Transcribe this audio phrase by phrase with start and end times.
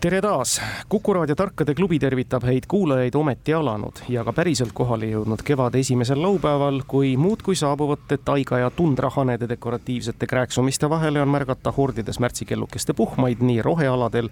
[0.00, 5.08] tere taas, Kuku raadio Tarkade klubi tervitab häid kuulajaid ometi alanud ja ka päriselt kohale
[5.10, 11.72] jõudnud kevade esimesel laupäeval, kui muudkui saabuvate taiga ja tundrahanede dekoratiivsete krääksumiste vahele on märgata
[11.76, 14.30] hordides märtsikellukeste puhmaid nii rohealadel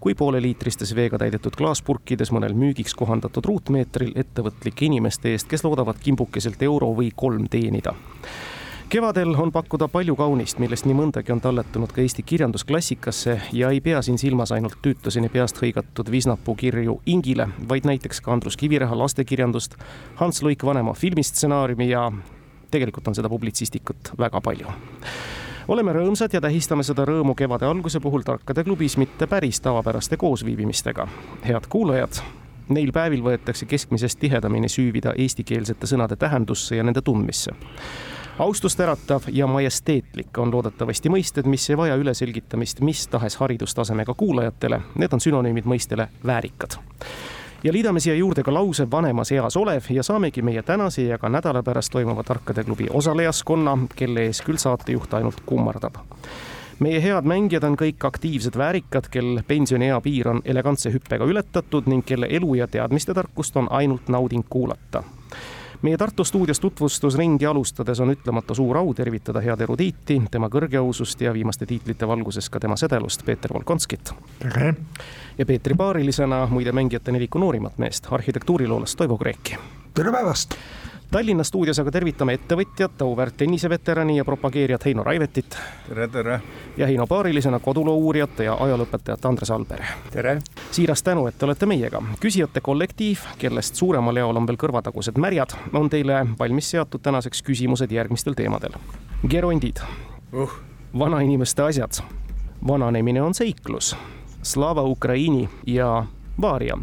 [0.00, 6.62] kui pooleliitristes veega täidetud klaaspurkides mõnel müügiks kohandatud ruutmeetril ettevõtlike inimeste eest, kes loodavad kimbukeselt
[6.62, 7.96] euro või kolm teenida
[8.88, 13.80] kevadel on pakkuda palju kaunist, millest nii mõndagi on talletunud ka Eesti kirjandusklassikasse ja ei
[13.84, 18.98] pea siin silmas ainult tüütuseni peast hõigatud Visnapuu kirju Ingile, vaid näiteks ka Andrus Kiviräha
[18.98, 19.76] lastekirjandust,
[20.16, 22.06] Hans Luik Vanemaa filmistsenaariumi ja
[22.70, 24.72] tegelikult on seda publitsistikut väga palju
[25.68, 31.08] oleme rõõmsad ja tähistame seda rõõmu kevade alguse puhul Tarkade klubis mitte päris tavapäraste koosviibimistega.
[31.44, 32.22] head kuulajad,
[32.68, 37.52] neil päevil võetakse keskmisest tihedamini süüvida eestikeelsete sõnade tähendusse ja nende tundmisse
[38.38, 44.80] austust äratav ja majesteetlik on loodetavasti mõisted, mis ei vaja üleselgitamist mis tahes haridustasemega kuulajatele.
[44.94, 46.78] Need on sünonüümid mõistele väärikad.
[47.64, 51.28] Ja liidame siia juurde ka lause vanemas eas olev ja saamegi meie tänase ja ka
[51.28, 55.98] nädala pärast toimuva Tarkade klubi osalejaskonna, kelle ees küll saatejuht ainult kummardab.
[56.78, 62.06] Meie head mängijad on kõik aktiivsed väärikad, kel pensioniea piir on elegantse hüppega ületatud ning
[62.06, 65.02] kelle elu ja teadmiste tarkust on ainult nauding kuulata
[65.82, 71.32] meie Tartu stuudios tutvustusringi alustades on ütlemata suur au tervitada head erudiiti, tema kõrgeausust ja
[71.32, 74.12] viimaste tiitlite valguses ka tema sedelust, Peeter Volkonskit.
[74.38, 74.74] tere!
[75.38, 79.58] ja Peetri paarilisena muide mängijate neliku noorimat meest, arhitektuuriloolast Toivo Kreeki.
[79.94, 80.54] tere päevast!
[81.10, 85.56] Tallinna stuudios aga tervitame ettevõtjat, auväärt tenniseveterani ja propageerijat Heino Raivetit.
[85.88, 86.40] tere, tere!
[86.76, 89.80] ja Heino paarilisena koduloo uurijat ja ajalooõpetajat Andres Alber.
[90.10, 90.38] tere!
[90.70, 92.02] siiras tänu, et olete meiega.
[92.20, 97.92] küsijate kollektiiv, kellest suuremal jaol on veel kõrvatagused märjad, on teile valmis seatud tänaseks küsimused
[97.92, 98.76] järgmistel teemadel.
[99.28, 99.80] gerondid
[100.32, 100.60] uh.,
[100.98, 102.02] vanainimeste asjad,
[102.66, 103.96] vananemine on seiklus,
[104.42, 106.04] Slava Ukraini ja
[106.40, 106.76] Vaaria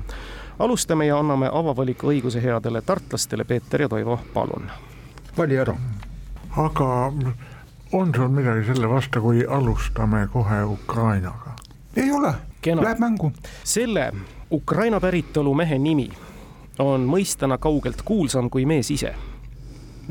[0.59, 4.71] alustame ja anname avavaliku õiguse headele tartlastele, Peeter ja Toivo, palun.
[5.37, 5.75] vali ära.
[6.57, 7.13] aga
[7.91, 11.55] on sul midagi selle vastu, kui alustame kohe Ukrainaga?
[11.95, 12.33] ei ole,
[12.65, 13.31] läheb mängu.
[13.63, 14.11] selle
[14.51, 16.09] Ukraina päritolu mehe nimi
[16.79, 19.15] on mõistena kaugelt kuulsam kui mees ise.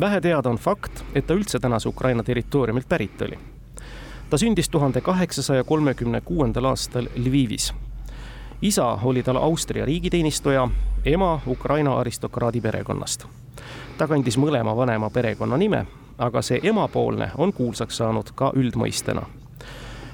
[0.00, 3.38] vähe teada on fakt, et ta üldse tänase Ukraina territooriumilt pärit oli.
[4.30, 7.74] ta sündis tuhande kaheksasaja kolmekümne kuuendal aastal Lvivis
[8.64, 10.68] isa oli tal Austria riigiteenistuja,
[11.04, 13.26] ema Ukraina aristokraadi perekonnast.
[13.98, 15.86] ta kandis mõlema vanema perekonnanime,
[16.18, 19.22] aga see emapoolne on kuulsaks saanud ka üldmõistena.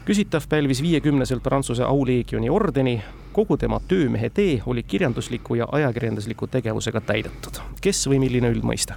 [0.04, 3.02] küsitav pälvis viiekümneselt Prantsuse auleegioni ordeni,
[3.32, 7.60] kogu tema töömehe tee oli kirjandusliku ja ajakirjandusliku tegevusega täidetud.
[7.80, 8.94] kes või milline üldmõiste?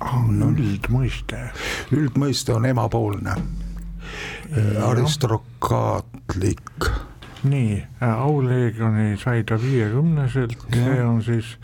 [0.00, 1.50] on üldmõiste.
[1.92, 3.34] üldmõiste on emapoolne,
[4.86, 6.90] aristokraatlik
[7.44, 11.56] nii äh,, auleegioni sai ta viiekümneselt, see on siis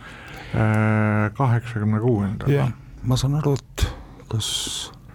[0.55, 2.53] äh, kaheksakümne kuuendal.
[2.53, 3.87] jah, ma saan aru, et
[4.31, 4.49] kas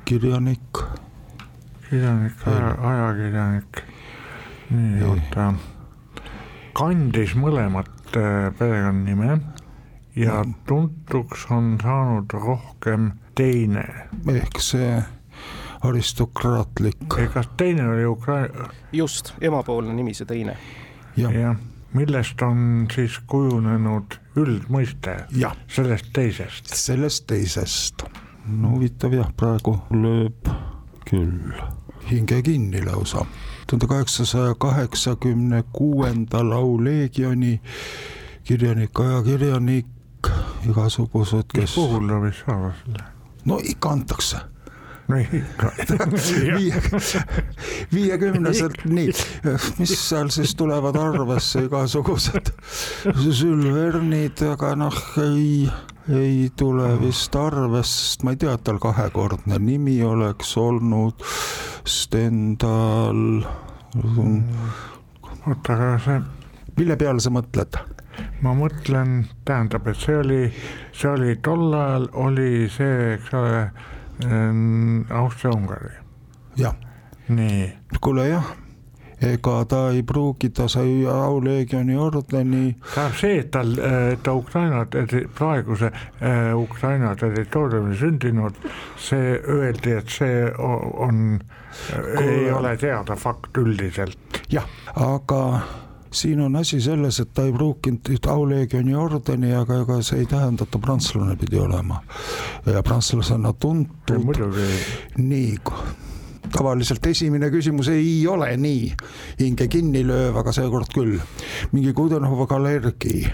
[0.05, 0.83] kirjanik.
[1.89, 2.47] kirjanik,
[2.91, 3.83] ajakirjanik,
[4.69, 5.51] nii oota,
[6.75, 9.39] kandis mõlemat äh, perekonnanime
[10.15, 13.85] ja tuntuks on saanud rohkem teine.
[14.31, 15.03] ehk see
[15.87, 17.07] aristokraatlik.
[17.33, 18.69] kas teine oli Ukraina?
[18.91, 20.57] just, emapoolne nimi see teine.
[21.17, 21.55] jah ja,,
[21.93, 25.17] millest on siis kujunenud üldmõiste
[25.67, 26.75] sellest teisest?
[26.75, 28.05] sellest teisest.
[28.47, 30.51] no huvitav jah, praegu lööb
[31.05, 31.53] küll
[32.09, 33.25] hinge kinni lausa.
[33.67, 37.61] tuhande kaheksasaja kaheksakümne kuuendal auleegioni
[38.43, 39.87] kirjanik, ajakirjanik,
[40.69, 41.61] igasugused, kes.
[41.61, 43.07] mis puhul ta võis saada selle?
[43.45, 44.43] no ikka antakse
[45.09, 46.81] viie,
[47.93, 49.11] viiekümneselt, nii,
[49.79, 52.51] mis seal siis tulevad arvesse, igasugused
[53.13, 55.67] Sülvernid, aga noh, ei,
[56.09, 61.25] ei tule vist arvesse, sest ma ei tea, et tal kahekordne nimi oleks olnud,
[61.85, 63.43] Stendal.
[65.45, 66.21] oota, aga see.
[66.79, 67.77] mille peale sa mõtled?
[68.41, 70.39] ma mõtlen, tähendab, et see oli,
[70.95, 73.59] see oli tol ajal oli see, eks ole
[75.09, 75.95] Austria-Ungari.
[76.55, 76.75] jah.
[77.27, 77.73] nii.
[78.01, 78.45] kuule jah,
[79.21, 82.75] ega ta ei pruugi, ta sai auleegioni ordeni.
[82.93, 83.75] tähendab see, et tal,
[84.23, 84.85] ta Ukraina,
[85.35, 88.59] praeguse äh, Ukraina territooriumil sündinud,
[88.97, 91.39] see öeldi, et see on,
[92.21, 94.43] ei ole teada fakt üldiselt.
[94.49, 95.41] jah, aga
[96.15, 100.63] siin on asi selles, et ta ei pruukinud auleegioni ordeni, aga ega see ei tähenda,
[100.63, 102.01] et ta prantslane pidi olema.
[102.65, 104.31] ja prantslasena tuntud.
[105.17, 105.57] nii,
[106.51, 108.93] tavaliselt esimene küsimus ei ole nii
[109.39, 111.19] hinge kinni lööv, aga seekord küll.
[111.71, 113.25] mingi Kudenhova Galergi,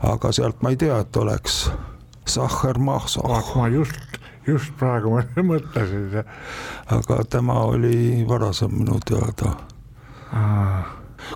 [0.00, 1.68] aga sealt ma ei tea, et oleks
[2.26, 3.28] Sahher Mahsov.
[3.56, 5.20] ma just just praegu
[5.52, 6.24] mõtlesin.
[6.86, 9.56] aga tema oli varasem minu teada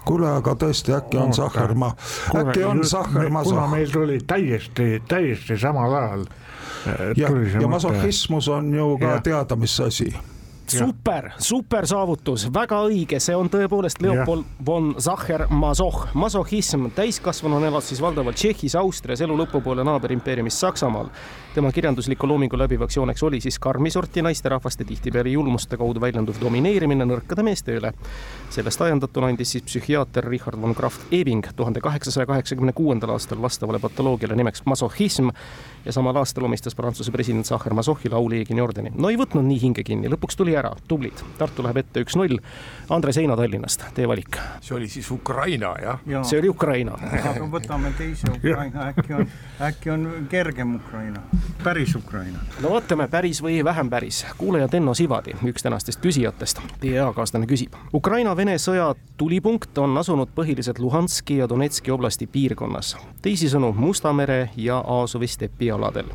[0.05, 1.95] kuule, aga tõesti, äkki on Sahhermaa,
[2.37, 3.43] äkki on Sahhermaa.
[3.43, 6.27] kuna meil tuli täiesti, täiesti samal ajal.
[7.17, 7.29] ja,
[7.61, 9.21] ja masohhismus on ju ka ja.
[9.21, 10.13] teada, mis asi
[10.71, 14.65] super, super saavutus, väga õige, see on tõepoolest Leopold ja.
[14.67, 16.09] von Sacher-Masoch.
[16.15, 21.09] masohhism täiskasvanuna elas siis valdavalt Tšehhis, Austrias, elu lõpupoole naaberimpeeriumis Saksamaal.
[21.55, 27.05] tema kirjandusliku loomingu läbivaks jooneks oli siis karmi sorti naisterahvaste tihtipeale julmuste kaudu väljenduv domineerimine
[27.05, 27.93] nõrkade meeste üle.
[28.51, 34.37] sellest ajendatuna andis siis psühhiaater Richard von Kraft-Ebing tuhande kaheksasaja kaheksakümne kuuendal aastal vastavale patoloogiale
[34.37, 35.29] nimeks masohhism
[35.85, 38.93] ja samal aastal omistas Prantsuse president Sacher-Masochile auliigini ordeni.
[38.95, 41.23] no ei võtnud nii hinge kinni, lõpuks tuli ära, tublid.
[41.39, 42.39] Tartu läheb ette üks-null.
[42.95, 44.39] Andres Heino Tallinnast, teie valik.
[44.65, 46.23] see oli siis Ukraina, jah ja.?
[46.25, 46.95] see oli Ukraina.
[47.31, 49.27] aga võtame teise Ukraina, äkki on,
[49.61, 51.21] äkki on kergem Ukraina,
[51.65, 52.41] päris Ukraina.
[52.63, 54.25] no vaatame, päris või vähem päris.
[54.39, 57.77] kuulaja Tenno Sivadi, üks tänastest küsijatest, teie eakaaslane küsib.
[57.95, 62.97] Ukraina-Vene sõja tulipunkt on asunud põhiliselt Luhanski ja Donetski oblasti piirkonnas.
[63.23, 66.09] teisisõnu Musta mere ja Aasovi stepialadel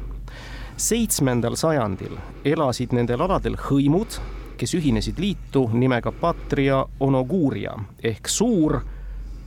[0.78, 4.20] seitsmendal sajandil elasid nendel aladel hõimud,
[4.58, 8.80] kes ühinesid liitu nimega Patria Onoguria ehk suur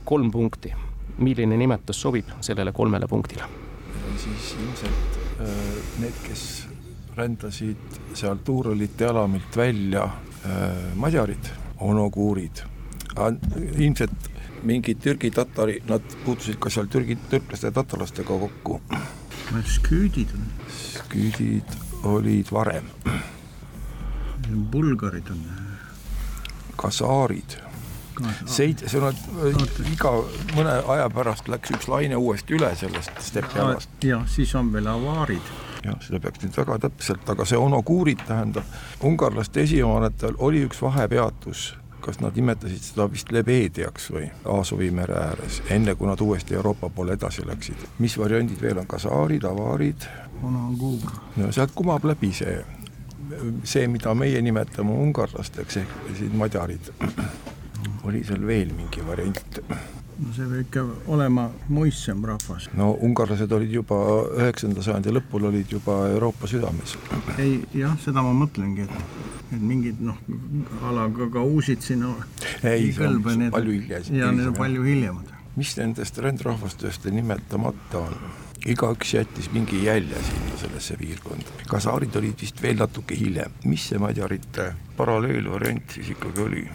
[0.05, 0.73] kolm punkti.
[1.17, 3.43] milline nimetus sobib sellele kolmele punktile?
[4.17, 5.47] siis ilmselt äh,
[5.99, 6.67] need, kes
[7.17, 12.63] rändasid sealt Tuuralite alamilt välja äh, madjarid, onoguurid,
[13.77, 14.29] ilmselt
[14.63, 18.81] mingid Türgi tatari, nad puutusid ka seal Türgi, türklaste ja tatarlastega kokku.
[19.65, 20.47] sküüdid on
[21.11, 22.89] küüdid olid varem.
[24.71, 25.41] bulgarid on.
[26.75, 27.57] kasaarid.
[28.45, 29.13] Seid-, see on,
[29.91, 30.11] iga
[30.57, 33.89] mõne aja pärast läks üks laine uuesti üle sellest stepialast.
[34.01, 35.51] jah, siis on veel avaarid
[35.85, 41.75] jah, seda peaks nüüd väga täpselt, aga see onokuurid tähendab, ungarlaste esihoonetel oli üks vahepeatus
[42.07, 46.89] kas nad nimetasid seda vist Lebediaks või Aasovi mere ääres, enne kui nad uuesti Euroopa
[46.93, 47.83] poole edasi läksid.
[47.99, 50.07] mis variandid veel on, kasaarid, avaarid?
[51.37, 52.57] No sealt kumab läbi see,
[53.63, 56.91] see, mida meie nimetame ungarlasteks ehk siin madjarid.
[58.07, 59.61] oli seal veel mingi variant?
[60.17, 62.69] no see peab ikka olema muistsem rahvas.
[62.73, 63.97] no ungarlased olid juba
[64.37, 66.97] üheksanda sajandi lõpul olid juba Euroopa südames.
[67.37, 70.17] ei jah, seda ma mõtlengi, et et mingid noh,
[70.89, 72.11] alaga ka uusid sinna
[72.63, 74.09] ei, see on need, palju hiljem.
[74.17, 75.31] ja need on palju hiljemad.
[75.55, 78.17] mis nendest rändrahvastest nimetamata on?
[78.65, 81.45] Igaüks jättis mingi jälje sinna sellesse piirkonda.
[81.67, 86.67] kasaarid olid vist veel natuke hiljem, mis see madjarite paralleelvariant siis ikkagi oli?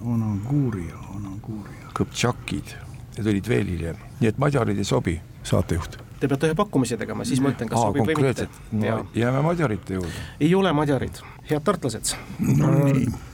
[0.00, 1.90] Onaguria, Onaguria.
[1.94, 2.76] Kõptšakid,
[3.18, 7.24] need olid veel hiljem, nii et madjarid ei sobi, saatejuht Te peate ühe pakkumise tegema,
[7.24, 8.44] siis ma ütlen, kas Aa, sobib või mitte
[8.76, 8.96] no,.
[9.16, 10.24] jääme madjarite juurde.
[10.44, 12.12] ei ole madjarid, head tartlased
[12.60, 12.72] no,.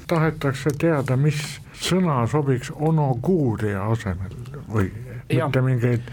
[0.07, 1.41] tahetakse teada, mis
[1.83, 4.39] sõna sobiks onoguuria asemel
[4.71, 5.49] või ja.
[5.49, 6.07] mitte mingeid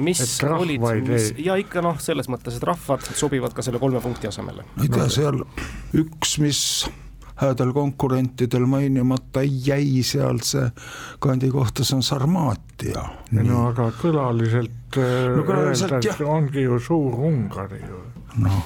[0.00, 4.30] mis olid, mis ja ikka noh, selles mõttes, et rahvad sobivad ka selle kolme punkti
[4.30, 4.66] asemele.
[4.76, 5.44] ma ei tea, seal
[6.00, 6.64] üks, mis
[7.40, 10.66] häädel konkurentidel mainimata jäi seal see
[11.18, 13.04] kandi kohta, see on Sarmaatia.
[13.32, 18.02] no aga kõlaliselt äh, no, öeldakse, ongi ju Suur-Ungari ju.
[18.44, 18.62] noh,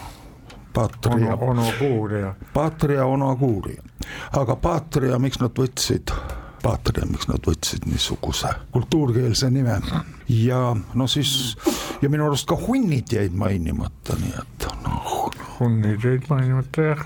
[0.74, 1.50] Patria ono,.
[1.50, 2.34] Onoguuria.
[2.52, 3.82] Patria Onoguuria,
[4.32, 6.10] aga Patria, miks nad võtsid?
[6.64, 9.76] Patria, miks nad võtsid niisuguse kultuurkeelse nime
[10.33, 10.61] ja
[10.94, 11.54] no siis
[12.02, 15.28] ja minu arust ka hunnid jäid mainimata, nii et noh.
[15.59, 17.04] hunnid jäid mainimata jah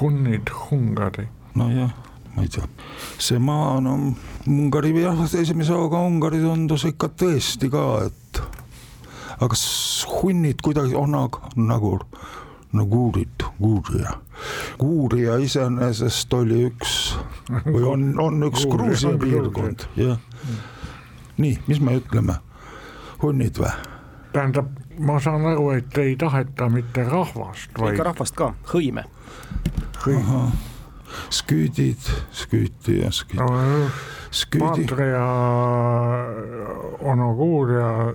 [0.00, 1.28] hunnid Ungari.
[1.54, 1.92] nojah,
[2.34, 2.64] ma ei tea,
[3.18, 3.96] see maa, no
[4.48, 8.42] Ungari jah, esimese hooga Ungari tundus ikka tõesti ka, et
[9.36, 9.66] aga kas
[10.08, 11.98] hunnid kuidagi on nagu,
[12.72, 14.16] no kuurid, kuurija.
[14.78, 17.16] kuurija iseenesest oli üks
[17.66, 20.18] või on, on üks Gruusia piirkond, jah.
[21.36, 22.38] nii, mis me ütleme,
[23.22, 23.72] hunnid või?
[24.32, 27.94] tähendab, ma saan aru, et ei taheta mitte rahvast, vaid.
[27.94, 29.04] ikka rahvast ka, hõime
[30.06, 30.50] hõime.
[31.30, 33.90] sküüdid, sküüti ja sküüt- no
[34.30, 35.26] sküüdi, Patria
[37.00, 38.14] Onoguuria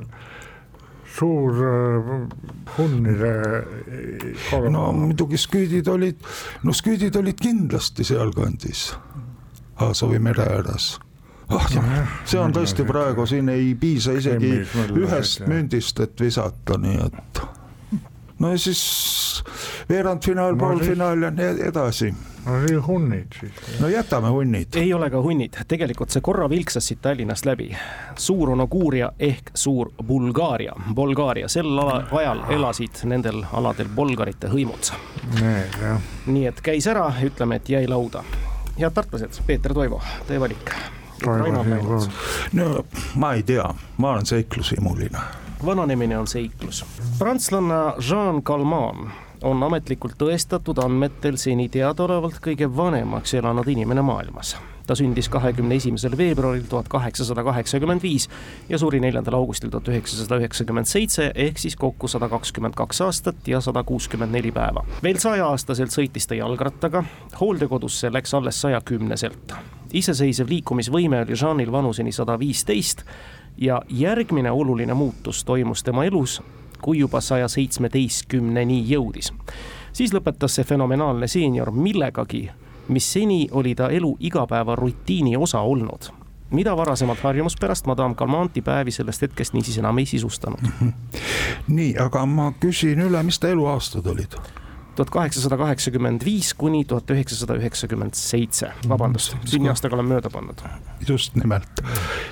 [1.18, 2.12] suur äh,
[2.78, 3.34] hunnide
[4.50, 6.22] kolm no muidugi sküüdid olid,
[6.64, 8.92] no sküüdid olid kindlasti sealkandis
[9.82, 10.96] Aasovi mere ääres
[11.50, 11.68] ah,.
[12.26, 14.56] see on tõesti praegu, siin ei piisa isegi
[14.98, 17.44] ühest mündist, et visata, nii et
[18.40, 19.44] no ja siis
[19.90, 22.14] veerandfinaal No poolfinaal ja nii edasi.
[22.48, 23.80] No see hunnid siis.
[23.80, 24.76] no jätame hunnid.
[24.76, 27.70] ei ole ka hunnid, tegelikult see korra vilksas siit Tallinnast läbi.
[28.16, 34.94] suur Onoguuria ehk suur Bulgaaria, Bulgaaria, sel ala, ajal elasid nendel aladel bolgarite hõimud.
[35.42, 38.24] Need jah, nii et käis ära, ütleme, et jäi lauda.
[38.80, 40.72] head tartlased, Peeter Toivo, teie valik.
[42.54, 42.86] No
[43.16, 43.66] ma ei tea,
[43.98, 45.20] ma olen seiklushimuline.
[45.66, 46.86] vananemine on seiklus.
[47.20, 54.58] prantslanna Jean Calment on ametlikult tõestatud andmetel seni teadaolevalt kõige vanemaks elanud inimene maailmas.
[54.88, 58.30] ta sündis kahekümne esimesel veebruaril tuhat kaheksasada kaheksakümmend viis
[58.70, 63.48] ja suri neljandal augustil tuhat üheksasada üheksakümmend seitse ehk siis kokku sada kakskümmend kaks aastat
[63.48, 64.86] ja sada kuuskümmend neli päeva.
[65.04, 67.04] veel saja-aastaselt sõitis ta jalgrattaga,
[67.40, 69.54] hooldekodusse läks alles saja kümneselt.
[69.94, 73.04] iseseisev liikumisvõime oli Jeanil vanuseni sada viisteist
[73.58, 76.42] ja järgmine oluline muutus toimus tema elus,
[76.82, 79.34] kui juba saja seitsmeteistkümneni jõudis.
[79.94, 82.50] siis lõpetas see fenomenaalne seenior millegagi,
[82.88, 86.12] mis seni oli ta elu igapäevarutiini osa olnud
[86.52, 90.64] mida varasemalt harjumuspärast Madame Calmanti päevi sellest hetkest niisiis enam ei sisustanud.
[91.78, 94.40] nii, aga ma küsin üle, mis ta eluaastad olid?
[94.98, 100.64] tuhat kaheksasada kaheksakümmend viis kuni tuhat üheksasada üheksakümmend seitse, vabandust, sünniaastaga olen mööda pannud.
[101.08, 101.84] just nimelt,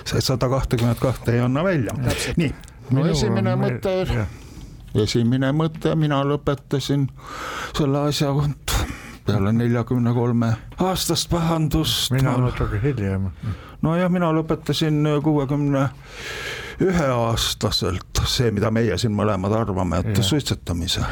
[0.01, 1.93] see sada kahtekümmet kahte ei anna välja.
[2.41, 2.49] nii,
[2.89, 4.25] minu esimene mõte,
[5.03, 7.07] esimene mõte, mina lõpetasin
[7.77, 8.33] selle asja
[9.25, 12.11] peale neljakümne kolme aastast pahandust.
[12.11, 13.31] mina natuke hiljem.
[13.81, 20.25] nojah, mina lõpetasin kuuekümne 60 üheaastaselt see, mida meie siin mõlemad arvame, et yeah.
[20.25, 21.03] suitsetamise.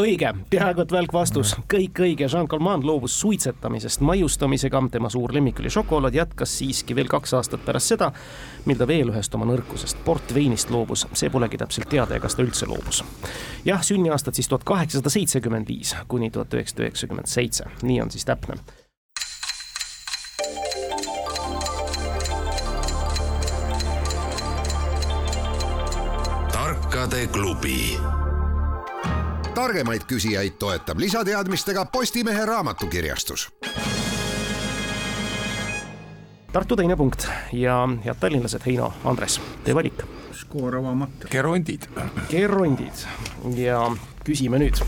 [0.00, 5.34] õige, peaaegu et välk vastus mm., kõik õige, Jean Calment loobus suitsetamisest maiustamisega, tema suur
[5.34, 8.12] lemmik oli šokolaad, jätkas siiski veel kaks aastat pärast seda,
[8.66, 12.46] mil ta veel ühest oma nõrkusest, portveinist loobus, see polegi täpselt teada ja kas ta
[12.46, 13.04] üldse loobus.
[13.64, 18.26] jah, sünniaastad siis tuhat kaheksasada seitsekümmend viis kuni tuhat üheksasada üheksakümmend seitse, nii on siis
[18.26, 18.58] täpne
[27.02, 27.98] tarkade klubi.
[29.54, 33.50] targemaid küsijaid toetab lisateadmistega Postimehe raamatukirjastus
[36.52, 40.04] Tartu teine punkt ja head tallinlased, Heino, Andres, teie valik.
[40.32, 41.28] skoor avamata.
[41.30, 41.88] gerondid,
[42.30, 43.02] gerondid
[43.56, 43.90] ja
[44.24, 44.78] küsime nüüd.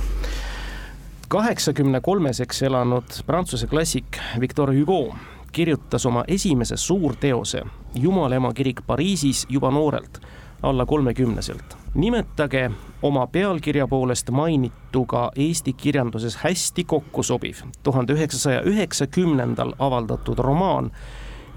[1.29, 5.17] kaheksakümne kolmeseks elanud prantsuse klassik Victor Hugo
[5.53, 7.63] kirjutas oma esimese suurteose
[7.95, 10.21] Jumala ema kirik Pariisis juba noorelt,
[10.65, 11.77] alla kolmekümneselt.
[11.95, 12.71] nimetage
[13.03, 20.91] oma pealkirja poolest mainituga Eesti kirjanduses hästi kokku sobiv tuhande üheksasaja üheksakümnendal avaldatud romaan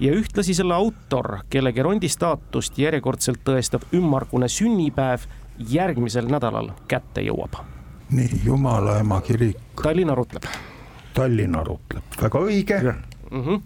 [0.00, 5.26] ja ühtlasi selle autor, kelle gerondi staatust järjekordselt tõestab ümmargune sünnipäev
[5.68, 7.58] järgmisel nädalal kätte jõuab.
[8.10, 10.44] nii, Jumala ema kirik, Tallinn arutleb
[11.18, 12.78] Tallinn arutleb, väga õige.
[13.30, 13.42] mm.
[13.42, 13.60] -hmm.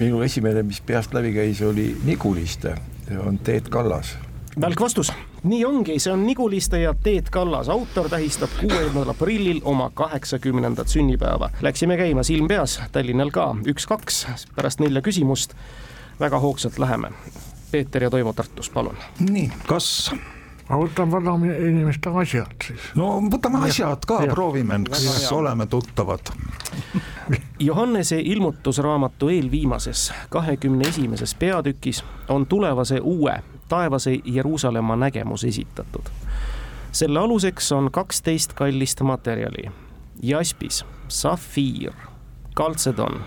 [0.00, 2.74] minu esimene, mis peast läbi käis, oli Niguliste,
[3.18, 4.16] on Teet Kallas.
[4.60, 9.90] välk vastus, nii ongi, see on Niguliste ja Teet Kallas, autor tähistab kuuendal aprillil oma
[9.94, 11.50] kaheksakümnendat sünnipäeva.
[11.60, 14.26] Läksime käima silm peas, Tallinnal ka üks-kaks,
[14.56, 15.56] pärast nelja küsimust
[16.20, 17.10] väga hoogsalt läheme.
[17.70, 18.96] Peeter ja Toivo Tartus, palun.
[19.20, 20.12] nii, kas,
[20.68, 22.90] ma võtan vanainimeste asjad siis.
[22.94, 26.34] no võtame asjad ka, proovime, kas oleme tuttavad.
[27.58, 36.02] Johannese ilmutusraamatu eelviimases, kahekümne esimeses peatükis on tulevase uue taevase Jeruusalemma nägemus esitatud.
[36.92, 39.70] selle aluseks on kaksteist kallist materjali.
[40.22, 41.92] jaspis, safiir,
[42.54, 43.20] kaltsedon,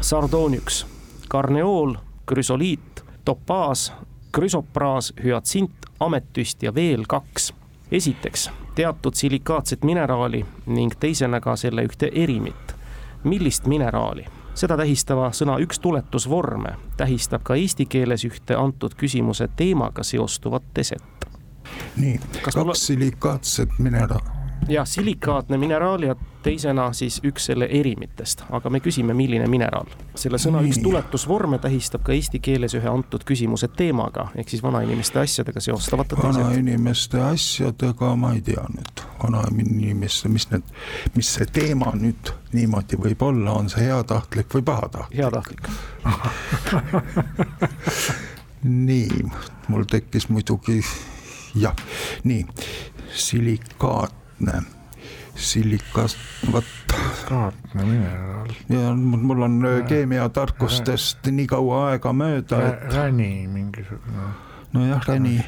[0.00, 0.86] sardooniks,
[1.28, 1.94] karneool,
[2.26, 3.92] krüsoliit, topaas,
[4.32, 7.54] krüsopraas, hüatsint, ametüst ja veel kaks.
[7.92, 12.77] esiteks teatud silikaatset mineraali ning teisena ka selle ühte erimit
[13.24, 14.24] millist mineraali.
[14.54, 21.28] seda tähistava sõna üks tuletusvorme tähistab ka eesti keeles ühte antud küsimuse teemaga seostuvat eset.
[21.96, 24.37] nii, kaks silikaatset mineraali.
[24.68, 29.86] jah, silikaatne mineraal ja teisena siis üks selle erimitest, aga me küsime, milline mineraal.
[30.18, 30.84] selle sõna üks Nii.
[30.84, 37.20] tuletusvorme tähistab ka eesti keeles ühe antud küsimuse teemaga ehk siis vanainimeste asjadega seostavate vanainimeste
[37.22, 40.62] asjadega ma ei tea nüüd vanainimesse, mis need,
[41.16, 45.18] mis see teema nüüd niimoodi võib olla, on see heatahtlik või pahatahtlik?
[45.20, 45.62] heatahtlik
[48.88, 49.10] nii,
[49.68, 50.78] mul tekkis muidugi
[51.58, 51.76] jah,
[52.24, 52.46] nii
[54.38, 54.62] silikaatne,
[55.34, 56.16] silikas,
[56.52, 56.64] vot.
[57.28, 58.48] kaartne mineraal.
[58.68, 62.92] ja mul on keemiatarkustest nii kaua aega mööda, et.
[62.94, 64.28] räni mingisugune.
[64.72, 65.44] nojah, räni.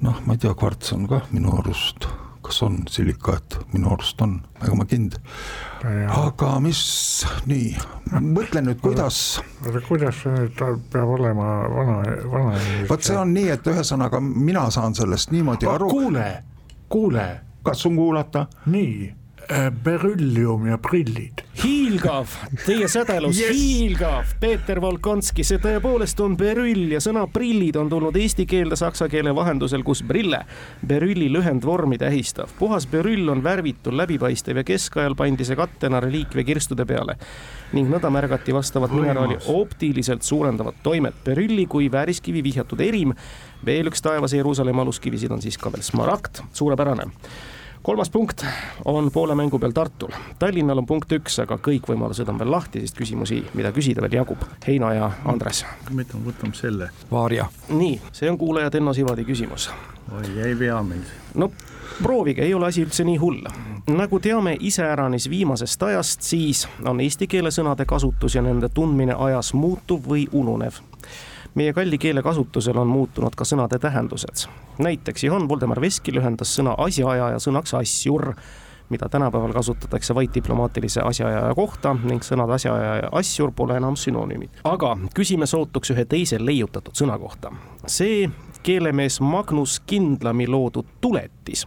[0.00, 2.08] noh, ma ei tea, kvarts on kah minu arust,
[2.42, 5.16] kas on silikaat, minu arust on, ega ma kind.
[6.16, 6.82] aga mis,
[7.46, 7.72] nii,
[8.20, 9.40] mõtle nüüd, kuidas.
[9.64, 10.60] oota, kuidas see nüüd
[10.92, 11.98] peab olema vana,
[12.32, 15.90] vana vot see on nii, et ühesõnaga mina saan sellest niimoodi aru.
[15.92, 16.30] kuule,
[16.88, 17.45] kuule.
[17.66, 18.46] Kas on kuulata?
[18.66, 19.14] nii
[19.50, 21.44] Äh, berüllium ja prillid.
[21.62, 22.26] hiilgav,
[22.64, 28.18] teie sädelus yes., hiilgav, Peeter Volkonski, see tõepoolest on berüll ja sõna prillid on tulnud
[28.18, 30.40] eesti keelde saksa keele vahendusel, kus brille,
[30.82, 32.50] berülli lühendvormi tähistav.
[32.58, 37.14] puhas berüll on värvitul, läbipaistev ja keskajal pandi see kattena reliikviakirstude peale
[37.72, 41.22] ning nõnda märgati vastavat mineraali optiliselt suurendavat toimet.
[41.24, 43.14] berülli kui vääriskivi vihjatud erim,
[43.64, 47.12] veel üks taevase Jeruusalemma aluskivisid on siis ka veel smaragd, suurepärane
[47.86, 48.44] kolmas punkt
[48.84, 50.10] on poole mängu peal Tartul.
[50.38, 54.16] Tallinnal on punkt üks, aga kõik võimalused on veel lahti, sest küsimusi, mida küsida veel
[54.18, 54.42] jagub.
[54.66, 55.62] Heino ja Andres.
[55.94, 56.88] mida võtame selle?
[57.10, 57.46] Vaarja.
[57.68, 59.70] nii, see on kuulaja Enno Sivadi küsimus.
[60.18, 61.06] oi, ei vea meil.
[61.34, 61.50] no
[62.02, 63.46] proovige, ei ole asi üldse nii hull.
[63.86, 69.54] nagu teame iseäranis viimasest ajast, siis on eesti keele sõnade kasutus ja nende tundmine ajas
[69.54, 70.82] muutuv või ununev
[71.56, 74.46] meie kalli keele kasutusel on muutunud ka sõnade tähendused.
[74.78, 78.34] näiteks Johann Voldemar Veski lühendas sõna asjaajaja sõnaks asjur,
[78.88, 84.60] mida tänapäeval kasutatakse vaid diplomaatilise asjaajaja kohta ning sõnad asjaajaja ja asjur pole enam sünonüümid.
[84.64, 87.52] aga küsime sootuks ühe teise leiutatud sõna kohta.
[87.86, 88.30] see
[88.62, 91.66] keelemees Magnus Kindlami loodud tuletis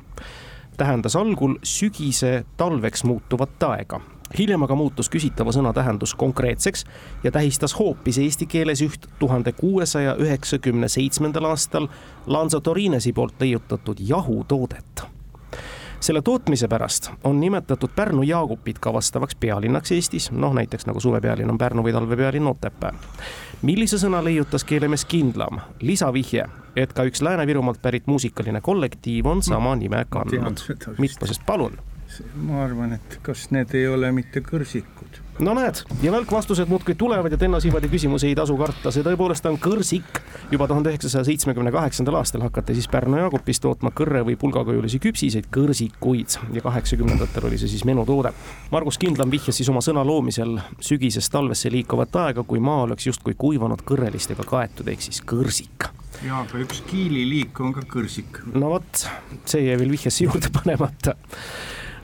[0.77, 4.00] tähendas algul sügise talveks muutuvat aega
[4.38, 6.86] hiljem aga muutus küsitava sõna tähendus konkreetseks
[7.24, 11.88] ja tähistas hoopis eesti keeles üht tuhande kuuesaja üheksakümne seitsmendal aastal
[12.27, 15.07] Lanzo Torinesi poolt leiutatud jahutoodet
[16.00, 21.49] selle tootmise pärast on nimetatud Pärnu Jaagupit ka vastavaks pealinnaks Eestis, noh näiteks nagu suvepealinn
[21.49, 22.93] on Pärnu või talvepealinn Otepää.
[23.62, 25.60] millise sõna leiutas keelemees kindlam?
[25.82, 30.63] lisavihje, et ka üks Lääne-Virumaalt pärit muusikaline kollektiiv on sama nime kandnud.
[30.97, 31.77] mitmesest, palun
[32.36, 35.19] ma arvan, et kas need ei ole mitte kõrsikud.
[35.39, 39.45] no näed, ja välkvastused muudkui tulevad ja Tenno Siivadi küsimusi ei tasu karta, see tõepoolest
[39.49, 40.21] on kõrsik.
[40.51, 45.47] juba tuhande üheksasaja seitsmekümne kaheksandal aastal hakati siis Pärnu Jaagupis tootma kõrre või pulgakujulisi küpsiseid,
[45.53, 48.34] kõrsikuid ja kaheksakümnendatel oli see siis menutoode.
[48.71, 53.38] Margus Kindlam vihjas siis oma sõna loomisel sügisest talvesse liikuvat aega, kui maa oleks justkui
[53.38, 55.91] kuivanud kõrrelistega kaetud, ehk siis kõrsik
[56.25, 58.41] jaa, aga üks kiililiik on ka kõrsik.
[58.53, 59.05] no vot,
[59.49, 61.15] see jäi veel vihjesse juurde panemata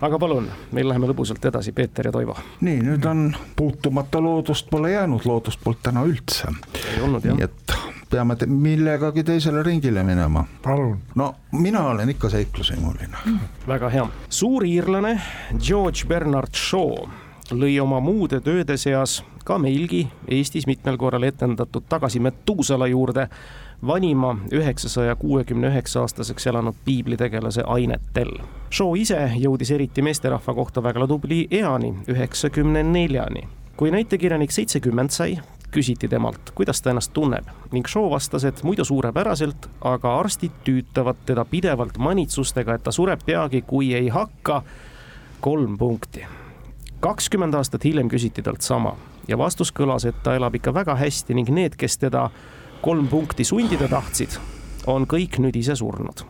[0.01, 2.35] aga palun, meil läheme lõbusalt edasi, Peeter ja Toivo.
[2.61, 6.51] nii, nüüd on puutumata loodust pole jäänud, loodust polnud täna üldse.
[6.95, 7.35] ei olnud jah.
[7.37, 7.75] nii et
[8.09, 10.45] peame te millegagi teisele ringile minema.
[10.63, 10.97] palun.
[11.15, 13.39] no mina olen ikka seiklushimuline mm..
[13.67, 14.07] väga hea.
[14.29, 15.21] suuriirlane
[15.59, 17.07] George Bernard Shaw
[17.51, 23.27] lõi oma muude tööde seas ka meilgi Eestis mitmel korral etendatud tagasi Metuusala juurde
[23.87, 28.31] vanima üheksasaja kuuekümne üheksa aastaseks elanud piiblitegelase Ainetel.
[28.73, 33.47] Shaw ise jõudis eriti meesterahva kohta väga tubli eani, üheksakümne neljani.
[33.77, 35.37] kui näitekirjanik seitsekümmend sai,
[35.71, 41.19] küsiti temalt, kuidas ta ennast tunneb ning Shaw vastas, et muidu suurepäraselt, aga arstid tüütavad
[41.25, 44.63] teda pidevalt manitsustega, et ta sureb peagi, kui ei hakka.
[45.41, 46.25] kolm punkti.
[46.99, 48.95] kakskümmend aastat hiljem küsiti talt sama
[49.27, 52.29] ja vastus kõlas, et ta elab ikka väga hästi ning need, kes teda
[52.81, 54.39] kolm punkti sundida tahtsid,
[54.87, 56.25] on kõik nüüd ise surnud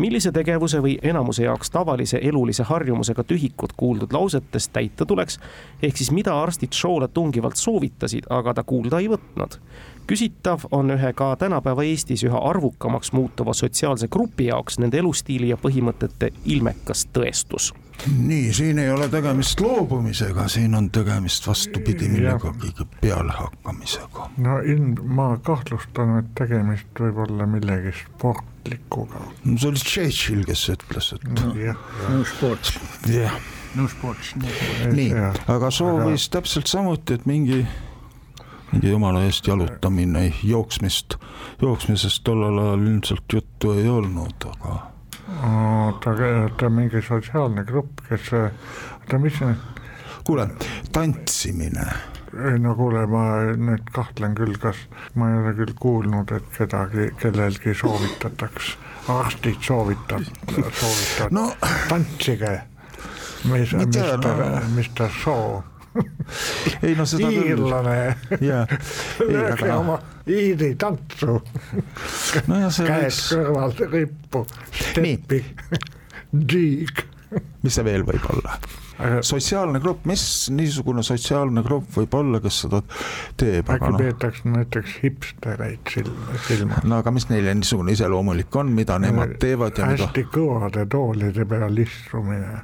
[0.00, 5.38] millise tegevuse või enamuse jaoks tavalise elulise harjumusega tühikut kuuldud lausetest täita tuleks,
[5.82, 9.58] ehk siis mida arstid Shaw'le tungivalt soovitasid, aga ta kuulda ei võtnud.
[10.06, 15.60] Küsitav on ühe ka tänapäeva Eestis üha arvukamaks muutuva sotsiaalse grupi jaoks nende elustiili ja
[15.60, 17.72] põhimõtete ilmekas tõestus
[18.06, 24.30] nii, siin ei ole tegemist loobumisega, siin on tegemist vastupidi millegagi pealehakkamisega.
[24.36, 29.24] no ilm, ma kahtlustan, et tegemist võib olla millegi sportlikuga.
[29.44, 31.52] no see oli Churchill, kes ütles, et no,.
[32.08, 32.78] no sports.
[33.10, 33.36] jah.
[33.74, 34.34] no sports.
[34.92, 35.12] nii,
[35.46, 36.38] aga soovis aga...
[36.38, 37.64] täpselt samuti, et mingi
[38.82, 41.16] jumala eest jalutamine, jooksmist,
[41.62, 44.78] jooksmisest tollel ajal ilmselt juttu ei olnud, aga
[46.04, 46.14] ta,
[46.56, 49.54] ta mingi sotsiaalne grupp, kes, oota, mis see
[50.24, 50.48] kuule,
[50.92, 51.86] tantsimine.
[52.50, 53.24] ei no kuule, ma
[53.58, 54.78] nüüd kahtlen küll, kas
[55.18, 58.76] ma ei ole küll kuulnud, et kedagi, kellelgi soovitataks
[59.10, 61.48] arstid soovitavad, soovitavad no
[61.88, 62.52] tantsige,
[63.50, 65.60] mis, tea, Mr no., Mr Shaw,
[66.86, 67.96] ei no seda iirlane
[68.40, 69.98] lööge oma
[70.30, 71.38] iiri tantsu,
[72.26, 75.40] see käed võiks, kõrval rippu, steppi,
[76.34, 77.06] džiig.
[77.64, 78.60] mis see veel võib olla?
[79.24, 82.82] sotsiaalne grupp, mis niisugune sotsiaalne grupp võib olla, kes seda
[83.40, 86.82] teeb, äkki noh, peetakse näiteks hipstereid silma, silma.
[86.84, 91.46] no aga mis neile niisugune iseloomulik on, mida nemad teevad ja mida, hästi kõvade toolide
[91.48, 92.60] peal istumine.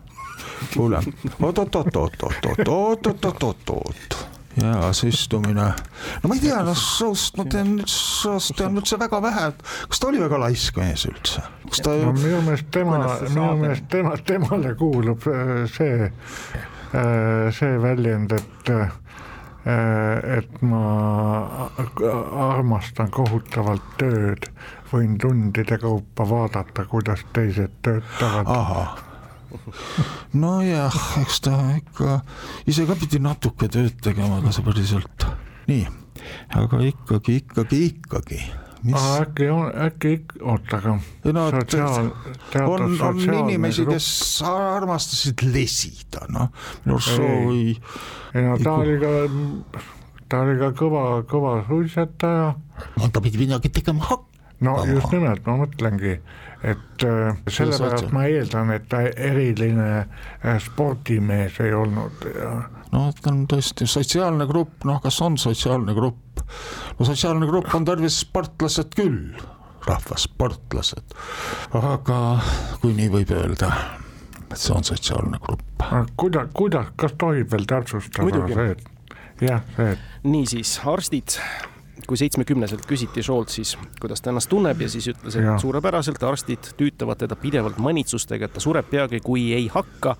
[0.75, 0.99] kuule,
[1.41, 4.17] oot-oot-oot-oot-oot-oot-oot-oot-oot-oot,
[4.63, 5.69] jääs istumine,
[6.23, 9.47] no ma ei tea, noh soost ma tean, soost tean üldse väga vähe,
[9.89, 12.97] kas ta oli väga laisk mees üldse, kas ta no minu meelest tema,
[13.29, 15.39] minu meelest tema, temale kuulub äh,
[15.73, 15.97] see,
[17.59, 18.89] see väljend, et äh,
[19.67, 21.59] et ma
[22.55, 24.47] armastan kohutavalt tööd,
[24.93, 28.47] võin tundide kaupa vaadata, kuidas teised töötavad.
[30.37, 32.21] nojah, eks ta ikka
[32.69, 35.27] ise ka pidi natuke tööd tegema, aga see päriselt
[35.71, 35.89] nii,
[36.59, 38.41] aga ikkagi, ikkagi, ikkagi,
[38.87, 40.97] mis äkki on, äkki, oota, aga
[41.35, 42.11] no, sotsiaal,
[42.63, 44.09] on, on inimesi, kes
[44.47, 46.53] armastasid lesida, noh,
[46.85, 47.77] minu arust soo ei,
[48.35, 49.13] ei no ta oli ka,
[50.31, 52.49] ta oli ka kõva, kõva suitsetaja.
[53.01, 54.33] No ta pidi midagi tegema hakkama.
[54.67, 56.19] no just nimelt, ma mõtlengi,
[56.63, 62.55] et äh, sellepärast ma eeldan, et ta eriline äh, spordimees ei olnud ja
[62.93, 66.43] no ta on tõesti sotsiaalne grupp, noh, kas on sotsiaalne grupp?
[66.99, 69.37] no sotsiaalne grupp on tervis sportlased küll,
[69.87, 71.15] rahvasportlased,
[71.77, 72.21] aga
[72.83, 73.71] kui nii võib öelda,
[74.49, 75.87] et see on sotsiaalne grupp.
[76.17, 78.77] kuidas, kuidas, kas tohib veel täpsustada see,
[79.49, 81.41] jah, see, niisiis, arstid,
[82.07, 85.59] kui seitsmekümneselt küsiti Shawlt siis, kuidas ta ennast tunneb ja siis ütles, et Jaa.
[85.59, 90.17] suurepäraselt, arstid tüütavad teda pidevalt manitsustega, et ta sureb peagi, kui ei hakka.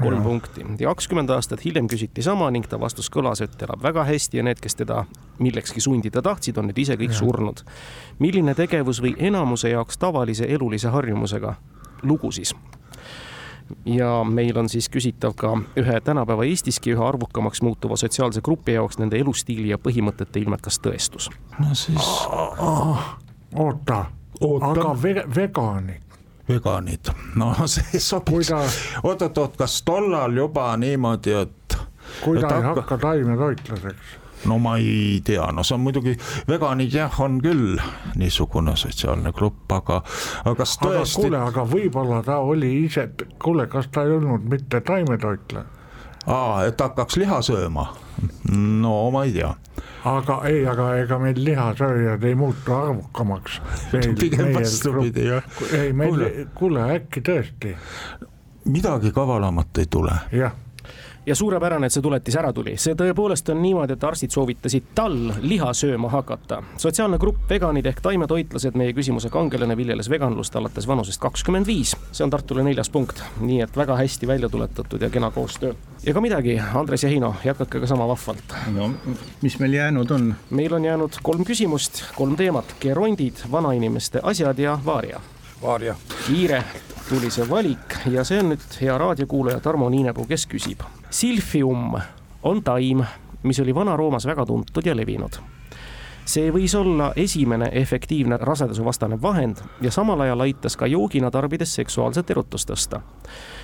[0.00, 0.24] kolm Jaa.
[0.24, 4.38] punkti ja kakskümmend aastat hiljem küsiti sama ning ta vastus kõlas, et elab väga hästi
[4.38, 5.04] ja need, kes teda
[5.38, 7.60] millekski sundida tahtsid, on nüüd ise kõik surnud.
[8.18, 11.54] milline tegevus või enamuse jaoks tavalise elulise harjumusega
[12.02, 12.54] lugu siis?
[13.84, 18.98] Ja meil on siis küsitav ka ühe tänapäeva Eestiski üha arvukamaks muutuva sotsiaalse grupi jaoks
[18.98, 21.30] nende elustiili ja põhimõtete ilmekas tõestus.
[21.58, 22.10] no siis
[23.54, 24.04] oota,
[24.70, 31.78] aga ve-, veganid, veganid, no see sobib Kuidas-, oot-oot-oot, kas tollal juba niimoodi, et
[32.24, 36.14] kui ta ei hakka taimetoitlaseks, no ma ei tea, no see on muidugi,
[36.48, 37.80] veganid jah, on küll
[38.20, 40.00] niisugune sotsiaalne grupp, aga,
[40.44, 43.08] aga kas tõesti kuule, aga võib-olla ta oli ise,
[43.42, 45.78] kuule, kas ta ei olnud mitte taimetoitlane?
[46.30, 47.90] aa, et hakkaks liha sööma?
[48.52, 49.52] no ma ei tea,
[50.08, 53.60] aga ei, aga ega meil lihasööjad ei muutu arvukamaks.
[54.20, 55.46] pigem vastupidi jah.
[55.76, 56.26] ei, meil
[56.56, 57.74] kuule äkki tõesti,
[58.68, 60.16] midagi kavalamat ei tule.
[60.36, 60.56] jah,
[61.26, 65.16] ja suurepärane, et see tuletis ära tuli, see tõepoolest on niimoodi, et arstid soovitasid tal
[65.42, 66.62] liha sööma hakata.
[66.80, 71.96] sotsiaalne grupp veganid ehk taimetoitlased, meie küsimuse kangelane viljeles veganlust alates vanusest kakskümmend viis.
[72.12, 75.74] see on Tartule neljas punkt, nii et väga hästi välja tuletatud ja kena koostöö.
[76.06, 78.54] ega midagi, Andres ja Heino, jätkake ka sama vahvalt.
[78.74, 78.90] no
[79.42, 80.34] mis meil jäänud on?
[80.50, 85.20] meil on jäänud kolm küsimust, kolm teemat, gerondid, vanainimeste asjad ja vaaria.
[85.62, 85.94] Vaarja,
[86.26, 86.64] kiire
[87.08, 90.80] tuli see valik ja see on nüüd hea raadiokuulaja Tarmo Niinepuu, kes küsib.
[91.10, 92.00] Silfium
[92.42, 93.04] on taim,
[93.42, 95.40] mis oli Vana-Roomas väga tuntud ja levinud.
[96.30, 102.30] see võis olla esimene efektiivne rasedusevastane vahend ja samal ajal aitas ka joogina tarbides seksuaalset
[102.30, 103.00] erutust tõsta.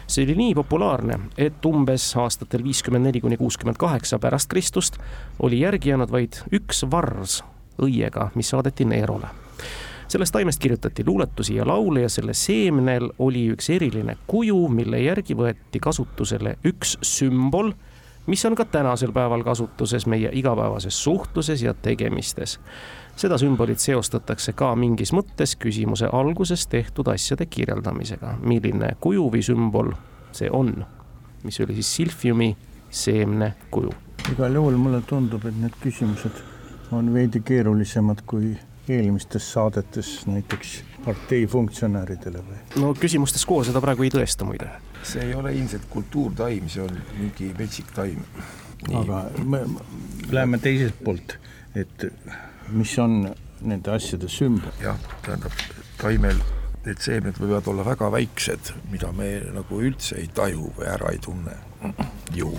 [0.07, 4.99] see oli nii populaarne, et umbes aastatel viiskümmend neli kuni kuuskümmend kaheksa pärast Kristust
[5.39, 7.45] oli järgi jäänud vaid üks vars
[7.79, 9.29] õiega, mis saadeti Neerole
[10.09, 15.35] sellest taimest kirjutati luuletusi ja laule ja selle seemnel oli üks eriline kuju, mille järgi
[15.35, 17.73] võeti kasutusele üks sümbol,
[18.27, 22.61] mis on ka tänasel päeval kasutuses meie igapäevases suhtluses ja tegemistes.
[23.17, 29.93] seda sümbolit seostatakse ka mingis mõttes küsimuse alguses tehtud asjade kirjeldamisega, milline kuju või sümbol
[30.37, 30.85] see on,
[31.45, 32.57] mis oli siis silfiumi
[32.91, 33.93] seemne kuju.
[34.33, 36.43] igal juhul mulle tundub, et need küsimused
[36.93, 38.57] on veidi keerulisemad kui
[38.89, 42.59] eelmistes saadetes näiteks partei funktsionääridele või?
[42.83, 44.69] no küsimustes koos seda praegu ei tõesta muide.
[45.03, 48.23] see ei ole ilmselt kultuurtaim, see on mingi metsik taim.
[48.95, 49.89] aga me me
[50.31, 51.39] läheme teiselt poolt,
[51.75, 52.09] et
[52.71, 54.75] mis on nende asjade sümbol.
[54.83, 55.53] jah, tähendab
[56.01, 56.43] taimel
[56.87, 61.19] need seemned võivad olla väga väiksed, mida me nagu üldse ei taju või ära ei
[61.23, 61.57] tunne.
[62.35, 62.53] ju,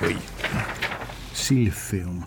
[0.00, 0.16] või
[1.40, 2.20] Silfium,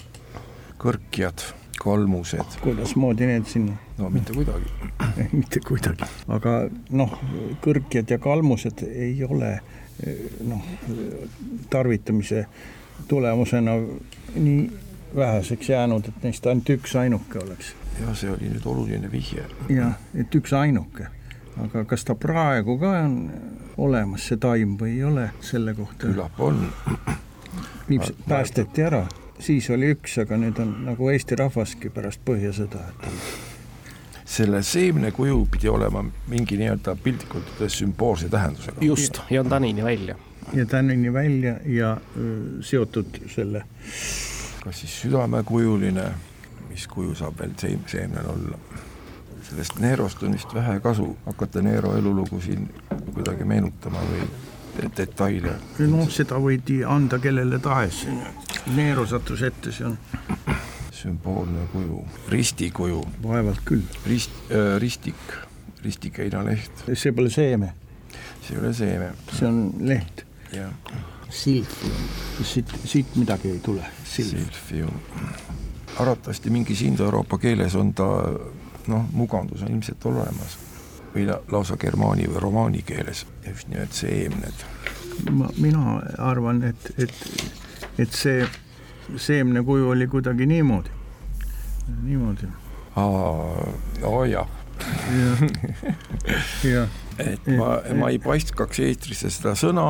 [0.81, 1.43] kõrkjad,
[1.79, 3.77] kolmused, kuidasmoodi need sinna?
[3.97, 4.69] no mitte kuidagi.
[5.39, 6.57] mitte kuidagi, aga
[6.89, 7.17] noh,
[7.63, 9.57] kõrkjad ja kalmused ei ole
[10.47, 10.61] noh,
[11.69, 12.45] tarvitamise
[13.07, 13.71] tulemusena
[14.35, 14.71] nii
[15.15, 17.75] väheseks jäänud, et neist ainult üks ainuke oleks.
[18.01, 19.45] ja see oli nüüd oluline vihje.
[19.69, 21.07] jah, et üks ainuke,
[21.61, 23.17] aga kas ta praegu ka on
[23.77, 26.07] olemas, see taim või ei ole selle kohta?
[26.07, 26.65] küllap on.
[28.27, 29.05] päästeti ära,
[29.43, 33.17] siis oli üks, aga nüüd on nagu Eesti rahvaski pärast Põhjasõda, et on
[34.33, 38.81] selle seemnekuju pidi olema mingi nii-öelda piltlikult öeldes sümboolse tähendusega.
[38.81, 40.15] just, ja tänini välja.
[40.53, 43.65] ja tänini välja ja öö, seotud selle
[44.63, 46.05] kas siis südamekujuline,
[46.69, 48.57] mis kuju saab veel seem-, seemnel olla.
[49.43, 52.69] sellest Neerost on vist vähe kasu, hakata Neero elulugu siin
[53.13, 54.27] kuidagi meenutama või
[54.97, 55.57] detaile.
[55.79, 58.05] noh, seda võidi anda kellele tahes,
[58.73, 59.97] Neero sattus ette, see on
[61.03, 63.01] sümboolne kuju, ristikuju.
[63.23, 63.83] vaevalt küll.
[64.07, 65.37] rist äh,, ristik,
[65.83, 66.85] ristikeinaleht.
[66.93, 67.73] see pole seeme.
[68.41, 69.13] see ei ole seeme.
[69.31, 70.25] see on leht.
[71.33, 72.09] Silfium,
[72.45, 73.85] siit, siit midagi ei tule.
[74.05, 74.93] Silfium.
[75.97, 78.05] arvatavasti mingis Indoeuroopa keeles on ta
[78.87, 80.57] noh, mugandus on ilmselt olemas
[81.15, 84.65] või la, lausa germaani või romaani keeles, just nimelt seemned.
[85.31, 87.13] ma, mina arvan, et, et,
[87.97, 88.47] et see
[89.17, 90.89] seemnekuju oli kuidagi niimoodi,
[92.01, 92.49] niimoodi.
[92.95, 93.69] aa,
[94.03, 94.47] oo jah.
[95.13, 95.47] jah,
[96.63, 99.85] jah et ma, ma ei paiskaks eetrisse seda sõna.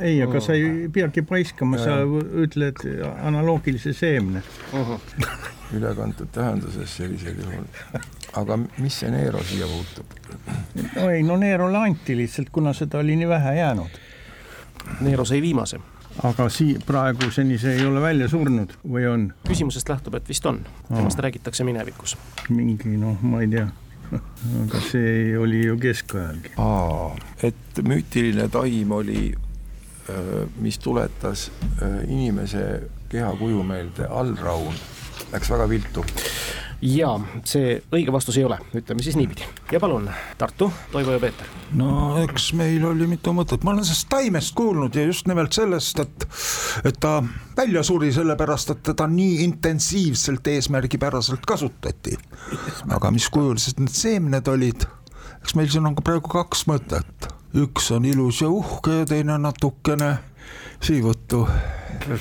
[0.00, 2.84] ei, aga sa ei peagi paiskama, sa ütled
[3.24, 4.42] analoogilise seemne
[5.76, 7.66] ülekantud tähenduses sellisel juhul.
[8.40, 10.16] aga mis see Neero siia puutub?
[10.96, 14.02] no ei, no Neerole anti lihtsalt, kuna seda oli nii vähe jäänud.
[15.00, 15.80] Neero sai viimase
[16.24, 19.28] aga sii-, praeguseni see ei ole välja surnud või on?
[19.48, 22.16] küsimusest lähtub, et vist on, temast räägitakse minevikus.
[22.48, 23.68] mingi noh, ma ei tea
[24.62, 26.54] aga see oli ju keskajalgi.
[27.42, 29.32] et müütiline taim oli,
[30.60, 31.50] mis tuletas
[32.06, 32.64] inimese
[33.08, 34.74] kehakuju meelde, allraun,
[35.32, 36.04] läks väga viltu
[36.82, 37.10] ja
[37.48, 39.46] see õige vastus ei ole, ütleme siis niipidi.
[39.72, 41.46] ja palun, Tartu, Toivo ja Peeter.
[41.74, 45.98] no eks meil oli mitu mõtet, ma olen sellest taimest kuulnud ja just nimelt sellest,
[45.98, 46.28] et,
[46.86, 47.18] et ta
[47.56, 52.16] välja suri sellepärast, et teda nii intensiivselt eesmärgipäraselt kasutati.
[52.94, 54.86] aga mis kujulised need seemned olid,
[55.42, 59.38] eks meil siin on ka praegu kaks mõtet, üks on ilus ja uhke ja teine
[59.42, 60.18] natukene
[60.84, 61.44] siivõttu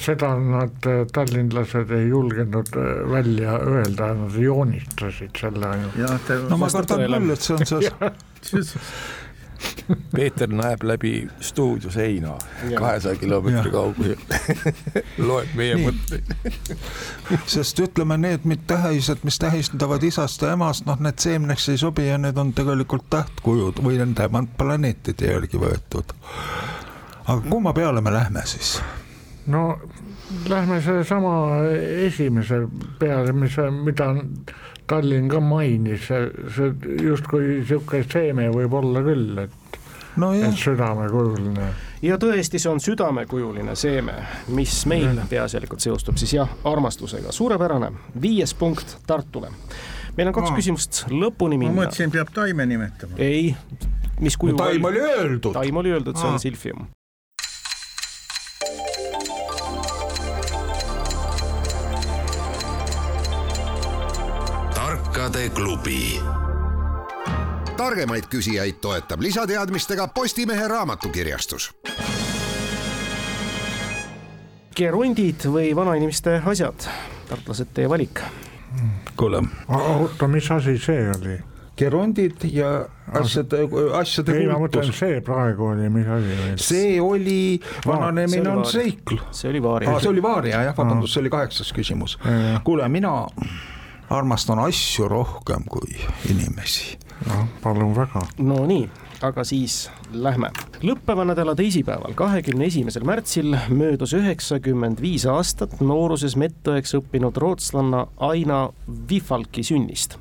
[0.02, 6.34] seda nad, äh, tallinlased ei julgenud äh, välja öelda, nad joonistasid selle ainult.
[6.50, 8.82] no ma kardan küll, et see on see
[10.16, 12.36] Peeter näeb läbi stuudio seina
[12.78, 14.16] kahesaja kilomeetri kaugusel
[15.30, 16.30] loeb meie mõtteid.
[17.56, 22.20] sest ütleme, need tähised, mis tähistavad isast ja emast, noh, need seemneks ei sobi ja
[22.22, 26.14] need on tegelikult tähtkujud või nende planeetide järgi võetud.
[27.28, 28.78] Aga kumma peale me lähme siis?
[29.48, 29.80] no
[30.50, 31.34] lähme sellesama
[32.06, 32.68] esimese
[33.00, 34.14] peale, mis, mida
[34.88, 36.70] Tallinn ka mainis, see,
[37.04, 39.80] justkui niisugune seeme võib olla küll, et
[40.20, 41.68] no et südamekujuline.
[42.08, 44.16] ja tõesti, see on südamekujuline seeme,
[44.56, 45.28] mis meil mm.
[45.32, 49.52] peaasjalikult seostub siis jah, armastusega, suurepärane, viies punkt Tartule.
[50.18, 50.60] meil on kaks Aa.
[50.62, 51.76] küsimust lõpuni minna.
[51.76, 53.20] ma mõtlesin, peab taime nimetama.
[53.20, 53.52] ei,
[54.24, 55.52] mis kuju no, taim oli öeldud.
[55.60, 56.88] taim oli öeldud, see on silfium
[65.38, 66.20] tarkade klubi.
[67.78, 71.76] targemaid küsijaid toetab lisateadmistega Postimehe raamatukirjastus.
[74.76, 76.88] gerundid või vanainimeste asjad,
[77.30, 78.22] tartlased, teie valik.
[79.16, 79.44] kuule.
[79.70, 81.38] oota, mis asi see oli?
[81.78, 83.62] gerondid ja asjade,
[83.94, 86.58] asjade ei, ma mõtlen, see praegu oli, mis asi oli?
[86.58, 87.40] see oli,
[87.86, 89.22] vananemine on seikl.
[89.32, 90.00] see oli vaaria.
[90.00, 92.18] see oli vaaria jah, vabandust, see oli kaheksas küsimus.
[92.64, 93.28] kuule, mina
[94.10, 95.98] armastan asju rohkem kui
[96.30, 96.98] inimesi.
[97.28, 98.22] noh, palun väga.
[98.38, 98.90] no nii,
[99.22, 100.52] aga siis lähme.
[100.82, 108.70] lõppeva nädala teisipäeval, kahekümne esimesel märtsil möödus üheksakümmend viis aastat nooruses medõeks õppinud rootslanna Aina
[109.10, 110.18] Vifalki sünnist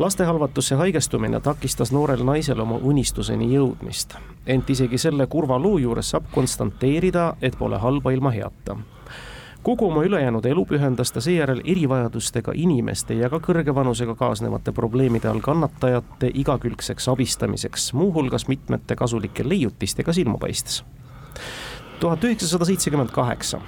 [0.00, 4.14] lastehalvatusse haigestumine takistas noorel naisel oma unistuseni jõudmist,
[4.46, 8.78] ent isegi selle kurva loo juures saab konstanteerida, et pole halba ilma heata
[9.62, 15.28] kogu oma ülejäänud elu pühendas ta seejärel erivajadustega inimeste ja ka kõrge vanusega kaasnevate probleemide
[15.28, 20.84] all kannatajate igakülgseks abistamiseks, muuhulgas mitmete kasulike leiutistega silma paistes.
[22.00, 23.60] tuhat üheksasada seitsekümmend kaheksa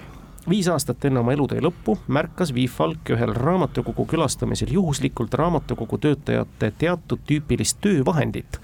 [0.49, 6.73] viis aastat enne oma elutöö lõppu märkas Viif Falk ühel raamatukogu külastamisel juhuslikult raamatukogu töötajate
[6.79, 8.59] teatud tüüpilist töövahendit,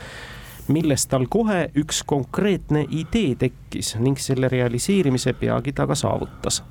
[0.69, 6.63] millest tal kohe üks konkreetne idee tekkis ning selle realiseerimise peagi ta ka saavutas.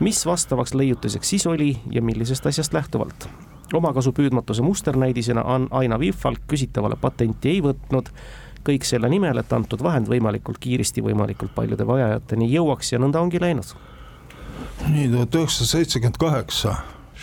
[0.00, 3.28] Mis vastavaks leiutiseks siis oli ja millisest asjast lähtuvalt?
[3.72, 8.10] omakasupüüdmatuse musternäidisena on Aina Viif Falk küsitavale patenti ei võtnud
[8.66, 13.40] kõik selle nimel, et antud vahend võimalikult kiiresti võimalikult paljude vajajateni jõuaks ja nõnda ongi
[13.40, 13.76] läinud
[14.88, 16.74] nii, tuhat üheksasada seitsekümmend kaheksa.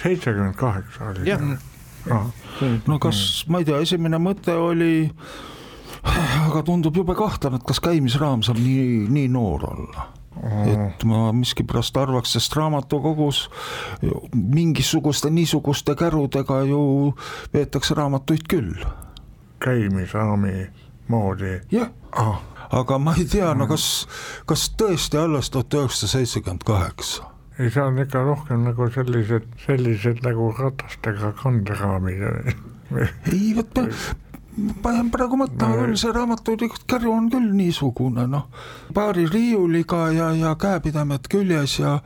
[0.04, 1.30] seitsekümmend kaheksa oli?
[1.30, 2.26] jah.
[2.88, 5.10] no kas, ma ei tea, esimene mõte oli,
[6.48, 10.08] aga tundub jube kahtlane, et kas käimisraam saab nii, nii noor olla
[10.68, 13.48] et ma miskipärast arvaks, sest raamatukogus
[14.36, 17.14] mingisuguste niisuguste kärudega ju
[17.52, 18.74] peetakse raamatuid küll.
[19.60, 20.68] käimisraami
[21.08, 21.60] moodi?
[21.72, 24.08] jah ah., aga ma ei tea, no kas,
[24.46, 30.24] kas tõesti alles tuhat üheksasada seitsekümmend kaheksa ei, see on ikka rohkem nagu sellised, sellised
[30.26, 32.26] nagu ratastega kanderaamid
[33.34, 33.82] ei, vot
[34.58, 38.48] jään praegu mõtlema küll, see raamatuid käru on küll niisugune noh,
[38.94, 41.98] paari riiuliga ja, ja käepidemed küljes ja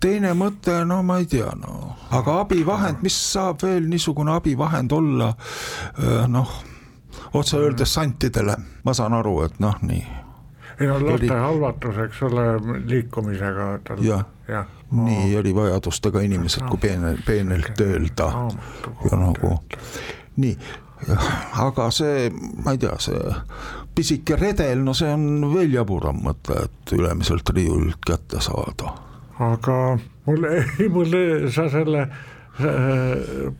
[0.00, 5.32] teine mõte, no ma ei tea, no aga abivahend, mis saab veel niisugune abivahend olla,
[6.32, 6.54] noh,
[7.36, 10.06] otse öeldes santidele, ma saan aru, et noh, nii.
[10.76, 12.42] Ei no laste halvatus, eks ole,
[12.84, 13.68] liikumisega.
[14.04, 14.24] jah.
[14.48, 18.28] ja., nii oli vajadustega inimesed, kui peene, peenelt öelda.
[19.10, 19.56] ja nagu
[20.36, 20.52] nii,
[21.66, 22.30] aga see,
[22.64, 23.34] ma ei tea, see
[23.96, 28.94] pisike redel, no see on veel jaburam mõte, et ülemiselt riiulilt kätte saada.
[29.38, 29.76] aga
[30.26, 30.48] mul,
[30.80, 31.12] ei mul,
[31.52, 32.08] sa selle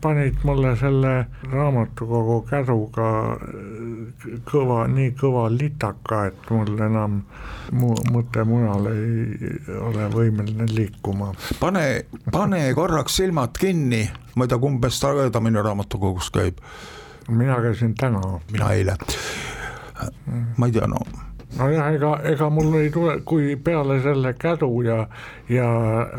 [0.01, 1.11] panid mulle selle
[1.51, 3.09] raamatukogu käruga
[4.49, 7.19] kõva, nii kõva litaka, et mul enam
[7.77, 11.29] mu mõte mujal ei ole võimeline liikuma.
[11.59, 11.85] pane,
[12.31, 16.63] pane korraks silmad kinni, ma ei tea, kumb meist sagedamini raamatukogus käib.
[17.27, 18.21] Mina käisin täna.
[18.51, 18.97] mina eile.
[20.57, 20.99] ma ei tea, no
[21.57, 24.97] nojah, ega, ega mul ei tule, kui peale selle kädu ja,
[25.49, 25.69] ja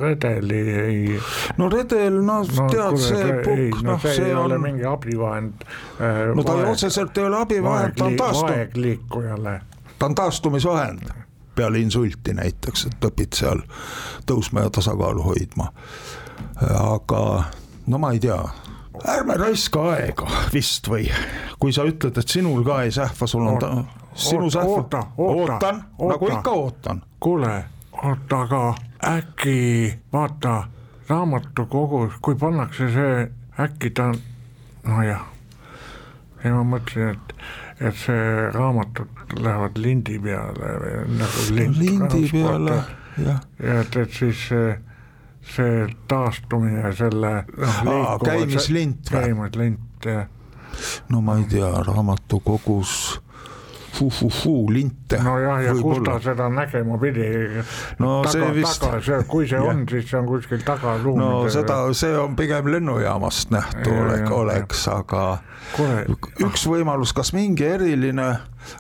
[0.01, 1.21] redeli ei.
[1.57, 4.57] no redel, no, no tead, see pukk, noh, see, see on.
[4.63, 5.65] mingi abivahend
[6.01, 6.35] äh,.
[6.35, 8.53] no ta otseselt ei ole abivahend, ta on taastu-.
[8.53, 9.61] vaegliikujale.
[9.99, 11.11] ta on taastumisvahend
[11.59, 13.63] peale insulti näiteks, et õpid seal
[14.31, 15.73] tõusma ja tasakaalu hoidma.
[16.71, 17.23] aga
[17.87, 18.39] no ma ei tea
[19.05, 21.09] ärme raiska aega vist või
[21.59, 23.73] kui sa ütled, et sinul ka ei sähva, sul on ta
[24.19, 24.67] sinu sähv.
[24.67, 27.03] oota, oota, ootan, nagu ikka ootan.
[27.21, 27.65] kuule,
[28.03, 30.69] oota, aga äkki vaata
[31.09, 34.13] raamatukogus, kui pannakse see, äkki ta,
[34.87, 35.25] nojah.
[36.45, 37.35] ei, ma mõtlesin, et,
[37.81, 40.75] et see raamatud lähevad lindi peale
[41.19, 41.79] nagu lind.
[41.79, 42.83] lindi peale,
[43.19, 43.41] jah.
[43.63, 44.49] ja et, et siis
[45.49, 47.33] see, see taastumine selle
[47.85, 48.19] noh.
[48.25, 49.23] käimislint või?
[49.23, 50.29] käimislint, jah.
[51.09, 53.21] no ma ei tea, raamatukogus
[53.99, 55.19] fu-fu-fu linte.
[55.23, 57.27] nojah, ja kus ta seda nägema pidi?
[57.99, 58.87] no taga, see vist.
[59.29, 61.29] kui see on, siis see on kuskil tagaruumides.
[61.29, 65.25] no seda, see on pigem lennujaamast nähtu ja, oleks, oleks, aga
[65.77, 66.05] Kule.
[66.47, 68.31] üks võimalus, kas mingi eriline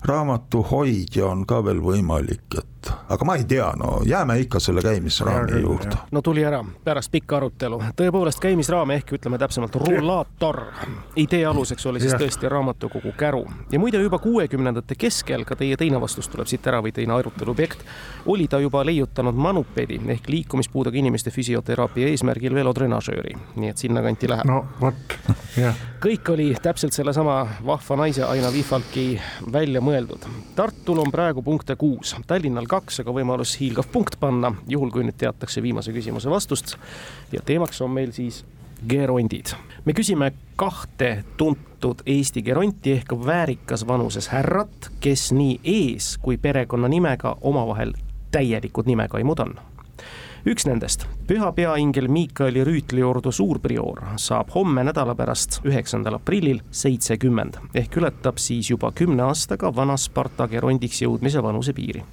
[0.08, 2.77] raamatuhoidja on ka veel võimalik, et
[3.08, 5.96] aga ma ei tea, no jääme ikka selle käimisraami juurde.
[6.10, 10.62] no tuli ära pärast pikka arutelu, tõepoolest käimisraam ehk ütleme täpsemalt rullaator.
[11.16, 16.00] idee aluseks oli siis tõesti raamatukogu käru ja muide juba kuuekümnendate keskel, ka teie teine
[16.00, 17.84] vastus tuleb siit ära või teine arutelu objekt,
[18.26, 24.46] oli ta juba leiutanud manupedi ehk liikumispuudega inimeste füsioteraapia eesmärgil velotrenažööri, nii et sinnakanti läheb.
[24.48, 25.18] no vot,
[25.56, 25.76] jah.
[26.00, 29.20] kõik oli täpselt sellesama vahva naise Aina Vihvalki
[29.52, 30.26] välja mõeldud.
[30.56, 35.18] Tartul on praegu punkte kuus, Tallinnal kaks, aga võimalus hiilgav punkt panna, juhul kui nüüd
[35.18, 36.76] teatakse viimase küsimuse vastust.
[37.32, 38.44] ja teemaks on meil siis
[38.88, 39.54] gerondid.
[39.84, 47.36] me küsime kahte tuntud Eesti geronti ehk väärikas vanuses härrat, kes nii ees- kui perekonnanimega
[47.40, 47.92] omavahel
[48.30, 49.58] täielikud nimekaimud on
[50.48, 57.98] üks nendest, püha peaingel Miikali Rüütliordu suurprioor, saab homme nädala pärast, üheksandal aprillil seitsekümmend ehk
[58.00, 62.04] ületab siis juba kümne aastaga vana Sparta gerondiks jõudmise vanusepiiri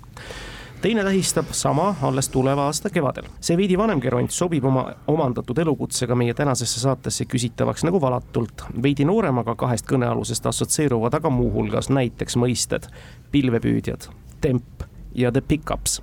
[0.81, 3.23] teine tähistab sama alles tuleva aasta kevadel.
[3.41, 8.65] see veidi vanem geront sobib oma omandatud elukutsega meie tänasesse saatesse küsitavaks nagu valatult.
[8.81, 12.89] veidi nooremaga kahest kõnealusest assotsieeruvad aga muuhulgas näiteks mõisted
[13.31, 14.09] pilvepüüdjad,
[14.41, 14.83] temp
[15.15, 16.01] ja the pickups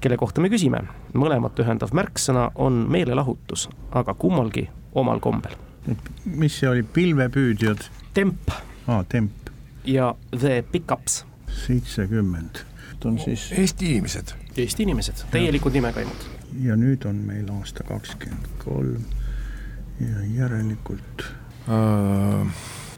[0.00, 0.82] kelle kohta me küsime.
[1.14, 5.56] mõlemat ühendav märksõna on meelelahutus, aga kummalgi omal kombel.
[6.24, 7.88] mis see oli, pilvepüüdjad?
[8.14, 8.50] temp.
[8.86, 9.50] aa, temp.
[9.84, 11.24] ja the pickups.
[11.66, 12.64] seitsekümmend,
[13.04, 13.52] on siis.
[13.52, 14.32] Eesti inimesed.
[14.56, 16.26] Eesti inimesed, täielikud nimekaimud.
[16.62, 19.04] ja nüüd on meil aasta kakskümmend kolm
[20.00, 21.24] ja järelikult
[21.68, 22.46] äh,.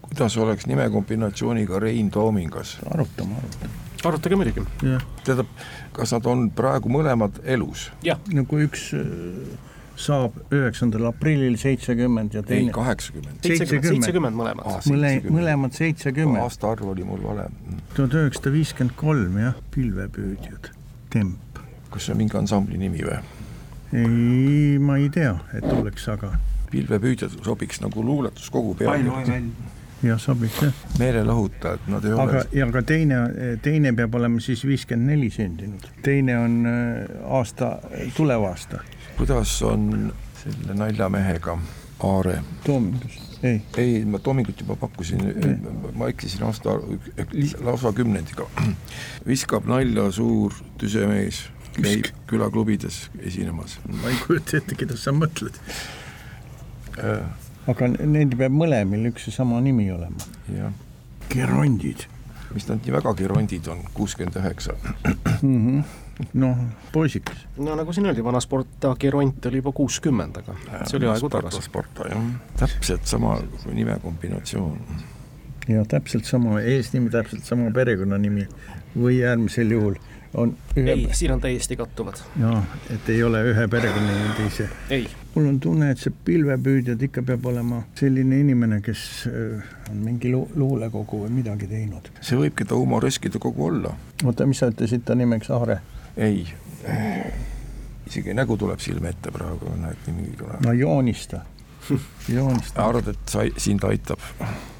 [0.02, 2.78] kuidas oleks nimekombinatsiooniga Rein Toomingas?
[2.90, 3.72] arutame, arutame.
[4.04, 4.62] arutage muidugi.
[5.24, 5.46] tähendab,
[5.92, 7.90] kas nad on praegu mõlemad elus?
[8.32, 9.02] no kui üks äh,
[9.98, 12.70] saab üheksandal aprillil seitsekümmend ja teine.
[12.70, 13.42] ei, kaheksakümmend.
[13.42, 14.80] seitsekümmend mõlemad ah,.
[14.86, 16.42] mõle, mõlemad seitsekümmend.
[16.44, 17.48] aastaarv oli mul vale.
[17.96, 20.70] tuhat üheksasada viiskümmend kolm jah, pilvepüüdjad,
[21.12, 21.62] Temp.
[21.90, 23.18] kas see on mingi ansambli nimi või?
[23.98, 26.36] ei, ma ei tea, et oleks, aga.
[26.70, 29.40] pilvepüüdjad sobiks nagu luuletuskogu peale.
[30.06, 30.84] jah, sobiks jah.
[31.02, 32.44] meelelahutajad, nad ei aga, ole.
[32.60, 33.18] ja aga teine,
[33.66, 37.74] teine peab olema siis viiskümmend neli sündinud, teine on äh, aasta,
[38.14, 38.84] tulev aasta
[39.18, 41.58] kuidas on selle naljamehega
[42.06, 42.42] Aare?
[42.64, 43.62] Toomingus, ei.
[43.76, 45.22] ei, ma Toomingut juba pakkusin,
[45.98, 46.76] ma eksisin aasta,
[47.64, 48.46] lausa kümnendiga.
[49.26, 51.42] viskab nalja suur tüsemees,
[51.74, 53.80] käib külaklubides esinemas.
[53.90, 55.58] ma ei kujuta ette, keda sa mõtled
[57.02, 57.26] äh..
[57.66, 60.30] aga neil peab mõlemil üks ja sama nimi olema.
[60.54, 60.70] jah.
[61.28, 62.06] Gerondid.
[62.54, 64.78] mis nad nii väga gerondid on, kuuskümmend üheksa.
[66.34, 66.56] Noh,
[66.92, 67.46] poisikas.
[67.62, 71.62] no nagu siin öeldi, vana Sporta Geront oli juba kuuskümmend, aga see oli aegu tagasi.
[71.62, 72.24] Sporta jah,
[72.58, 73.36] täpselt sama
[73.70, 74.78] nimekombinatsioon.
[75.68, 78.48] ja täpselt sama eesnimi, täpselt sama perekonnanimi
[78.96, 79.98] või äärmisel juhul
[80.34, 80.90] on ühe...
[80.90, 82.14] ei, siin on täiesti kattuvad.
[82.40, 82.62] jaa,
[82.94, 84.68] et ei ole ühe perekonnanimi teise.
[85.34, 90.32] mul on tunne, et see pilvepüüdjad ikka peab olema selline inimene, kes äh, on mingi
[90.32, 92.10] lu luulekogu või midagi teinud.
[92.20, 93.94] see võibki ta humoreskide kogu olla.
[94.24, 95.80] oota, mis sa ütlesid ta nimeks, Aare?
[96.18, 96.46] Ei,
[98.06, 100.64] isegi nägu tuleb silme ette praegu, näed nimi tuleb.
[100.66, 101.44] no joonista
[102.36, 102.84] joonista.
[102.84, 104.20] arvad, et sa, sind aitab?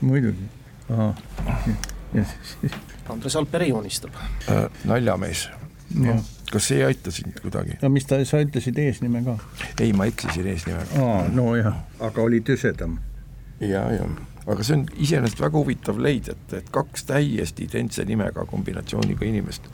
[0.01, 0.49] muidugi.
[3.09, 4.15] Andres Alperi joonistab
[4.49, 4.69] äh,.
[4.85, 5.49] naljamees
[5.95, 6.17] no..
[6.53, 7.77] kas see ei aita sind kuidagi?
[7.83, 9.37] no mis ta, sa ütlesid eesnime ka?
[9.81, 11.05] ei, ma eksisin eesnimega.
[11.05, 12.99] aa, nojah, aga oli tüsedam.
[13.61, 14.09] ja, ja,
[14.47, 19.69] aga see on iseenesest väga huvitav leid, et, et kaks täiesti identse nimega kombinatsiooniga inimest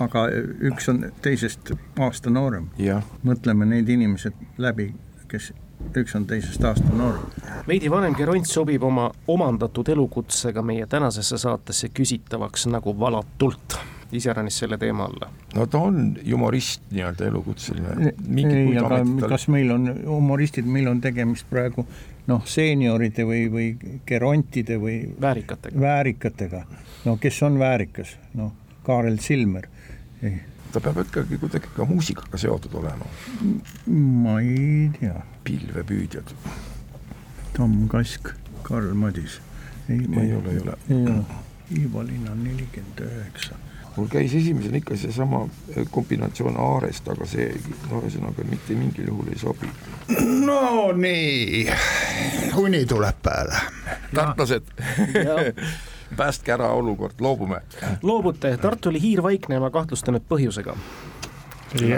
[0.00, 0.26] aga
[0.70, 2.70] üks on teisest aasta noorem.
[3.22, 4.92] mõtleme need inimesed läbi,
[5.28, 5.52] kes
[5.94, 7.26] üks on teisest aasta noorem.
[7.68, 13.78] veidi vanem Geront sobib oma omandatud elukutsega meie tänasesse saatesse küsitavaks nagu valatult
[14.12, 15.30] iseäranis selle teema alla?
[15.54, 18.14] no ta on humorist nii-öelda elukutseline.
[18.36, 19.28] ei, aga tal...
[19.28, 21.86] kas meil on humoristid, meil on tegemist praegu
[22.26, 23.68] noh, seenioride või, või
[24.06, 26.64] gerontide või väärikatega, väärikatega.
[27.04, 28.52] no kes on väärikas, noh,
[28.84, 29.68] Kaarel Silmer
[30.22, 30.40] ei.
[30.72, 33.06] ta peab ikkagi kuidagi ka muusikaga seotud olema.
[33.86, 35.22] ma ei tea.
[35.44, 36.34] pilvepüüdjad.
[37.56, 39.40] Tom Kask, Karl Madis.
[39.88, 40.78] ei, ei ole, ei ole.
[40.90, 41.42] ei ole.
[41.80, 43.56] Ivo Linna nelikümmend üheksa
[43.96, 45.44] mul käis esimesena ikka seesama
[45.76, 47.46] eh, kombinatsioon Aarest, aga see
[47.90, 49.70] no ühesõnaga mitte mingil juhul ei sobi.
[50.46, 51.64] no nii,
[52.62, 53.60] uni tuleb peale.
[54.14, 54.72] tartlased
[56.14, 57.60] päästke ära olukord, loobume.
[58.02, 60.76] loobute, Tartu oli hiirvaikne ja ma kahtlustan, et põhjusega.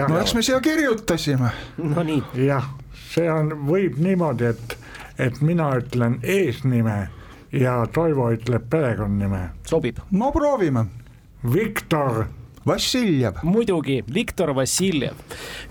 [0.07, 1.49] no eks me siia kirjutasime.
[1.77, 2.23] Nonii.
[2.47, 2.69] jah,
[3.13, 4.77] see on, võib niimoodi, et,
[5.19, 7.07] et mina ütlen eesnime
[7.51, 9.49] ja Toivo ütleb perekonnanime.
[9.65, 9.99] sobib.
[10.11, 10.85] no proovime.
[11.53, 12.25] Viktor
[12.67, 13.41] Vassiljev.
[13.43, 15.15] muidugi, Viktor Vassiljev.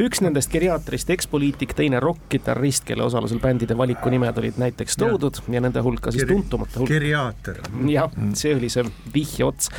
[0.01, 5.65] üks nendest geriaatrist ekspoliitik, teine rokk-kitarrist, kelle osalusel bändide valikunimed olid näiteks toodud ja, ja
[5.69, 6.93] nende hulka siis tuntumate hulka.
[6.95, 7.61] geriaater.
[7.89, 9.71] jah, see oli see vihje ots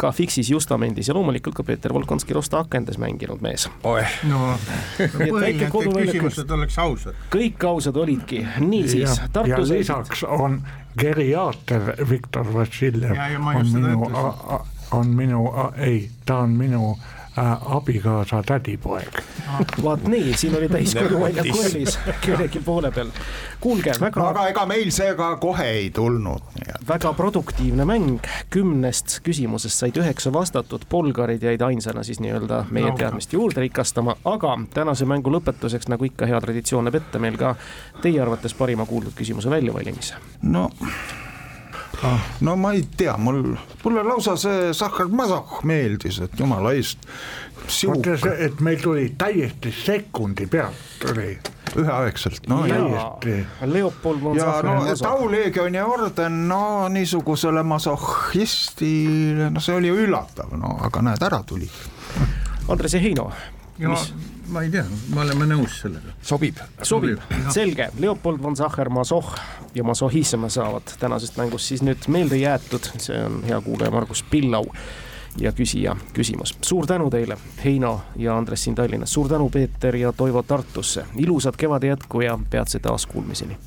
[0.00, 3.68] ka Fixis Justamendis ja loomulikult ka Peeter Volkonski Rosta akendes mänginud mees.
[4.28, 4.54] no
[5.16, 7.24] põhiline, et küsimused oleks ausad.
[7.32, 9.20] kõik ausad olidki, niisiis.
[9.20, 10.60] ja, ja lisaks on
[10.98, 14.10] geriaater Viktor Vassiljev on minu
[14.92, 16.98] on minu, ei, ta on minu
[17.38, 19.22] äh, abikaasa tädipoeg.
[19.82, 23.10] vaat nii, siin oli täiskodu väljaku eelis kellegi poole peal.
[23.60, 24.28] kuulge, väga.
[24.28, 26.42] aga ega meil see ka kohe ei tulnud.
[26.88, 28.18] väga produktiivne mäng,
[28.50, 32.96] kümnest küsimusest said üheksa vastatud, Polgarid jäid ainsana siis nii-öelda meie no.
[32.96, 37.54] teadmist juurde rikastama, aga tänase mängu lõpetuseks, nagu ikka hea traditsioon näeb ette, meil ka
[38.02, 40.14] teie arvates parima kuuldud küsimuse väljavalimise.
[40.42, 40.70] no
[42.04, 42.26] ah.
[42.40, 47.06] no ma ei tea, mul, mulle lausa see Sahhar Mazoh meeldis, et jumala eest.
[47.86, 51.32] vaata see, et meil tuli täiesti sekundi pealt tuli
[51.76, 53.46] üheaegselt, no täiesti.
[53.70, 61.04] Leopold von ja no Tauleegioni orden, no niisugusele masohhistile, no see oli üllatav, no aga
[61.10, 61.70] näed, ära tuli.
[62.70, 63.30] Andres ja Heino,
[63.88, 64.12] mis
[64.50, 66.14] ma ei tea, me oleme nõus sellega.
[66.22, 66.58] sobib.
[66.82, 67.20] sobib,
[67.54, 69.34] selge, Leopold von Sacher Masoh
[69.74, 74.66] ja masohism saavad tänasest mängust siis nüüd meelde jäetud, see on hea kuulaja Margus Pillau
[75.38, 76.56] ja küsija küsimus.
[76.62, 81.06] suur tänu teile, Heino ja Andres siin Tallinnas, suur tänu, Peeter ja Toivo Tartusse.
[81.16, 83.58] ilusat kevade jätku ja peatse taaskuulmiseni.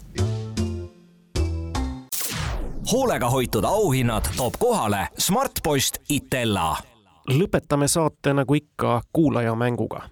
[2.92, 6.93] hoolega hoitud auhinnad toob kohale Smartpost Itella.
[7.30, 10.10] Lõpetame saate nagu ikka kuulajamänguga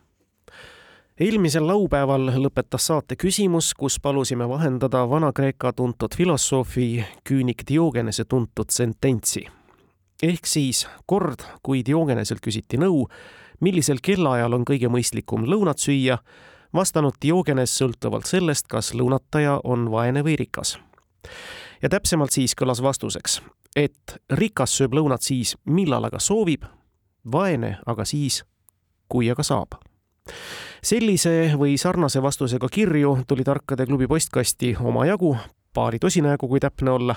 [1.22, 9.46] eelmisel laupäeval lõpetas saate küsimus, kus palusime vahendada Vana-Kreeka tuntud filosoofi küünik Diogenese tuntud sententsi.
[10.24, 13.08] ehk siis kord, kui Diogeneselt küsiti nõu,
[13.60, 16.18] millisel kellaajal on kõige mõistlikum lõunat süüa,
[16.74, 20.80] vastanud Diogenes sõltuvalt sellest, kas lõunataja on vaene või rikas.
[21.82, 23.42] ja täpsemalt siis kõlas vastuseks,
[23.76, 26.66] et rikas sööb lõunat siis, millal aga soovib,
[27.32, 28.44] vaene aga siis,
[29.10, 29.80] kui aga saab
[30.84, 35.36] sellise või sarnase vastusega kirju tuli Tarkade klubi postkasti omajagu,
[35.74, 37.16] paari tosina jagu, kui täpne olla,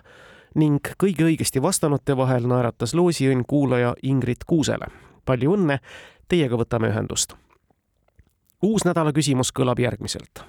[0.54, 4.86] ning kõige õigesti vastanute vahel naeratas loosiõnn kuulaja Ingrid Kuusele.
[5.24, 5.78] palju õnne,
[6.28, 7.34] teiega võtame ühendust.
[8.62, 10.44] uus nädala küsimus kõlab järgmiselt.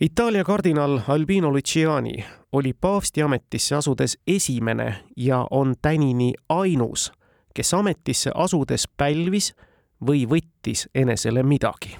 [0.00, 7.12] Itaalia kardinal Albino Luciani oli paavsti ametisse asudes esimene ja on tänini ainus,
[7.58, 9.50] kes ametisse asudes pälvis
[10.06, 11.96] või võttis enesele midagi.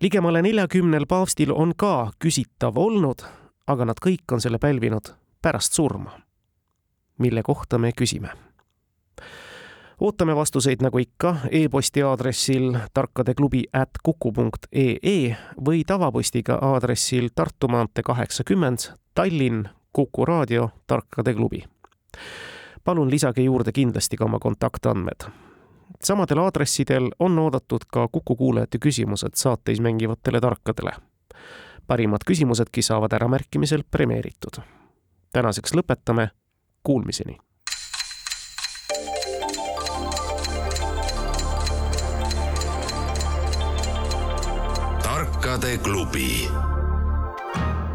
[0.00, 3.22] ligemale neljakümnel paavstil on ka küsitav olnud,
[3.66, 6.20] aga nad kõik on selle pälvinud pärast surma.
[7.18, 8.30] mille kohta me küsime?
[10.00, 17.68] ootame vastuseid nagu ikka e-posti aadressil tarkadeklubi at kuku punkt ee või tavapostiga aadressil Tartu
[17.68, 18.78] maantee kaheksakümmend,
[19.14, 21.64] Tallinn, Kuku raadio, Tarkade klubi.
[22.84, 25.30] Palun lisage juurde kindlasti ka oma kontaktandmed
[26.04, 30.92] samadel aadressidel on oodatud ka Kuku kuulajate küsimused saateis mängivatele tarkadele.
[31.86, 34.62] parimad küsimusedki saavad äramärkimisel premeeritud.
[35.32, 36.28] tänaseks lõpetame,
[36.82, 37.38] kuulmiseni.
[45.02, 46.48] tarkade klubi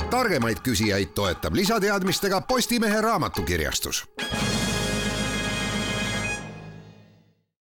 [0.09, 4.07] targemaid küsijaid toetab lisateadmistega Postimehe raamatukirjastus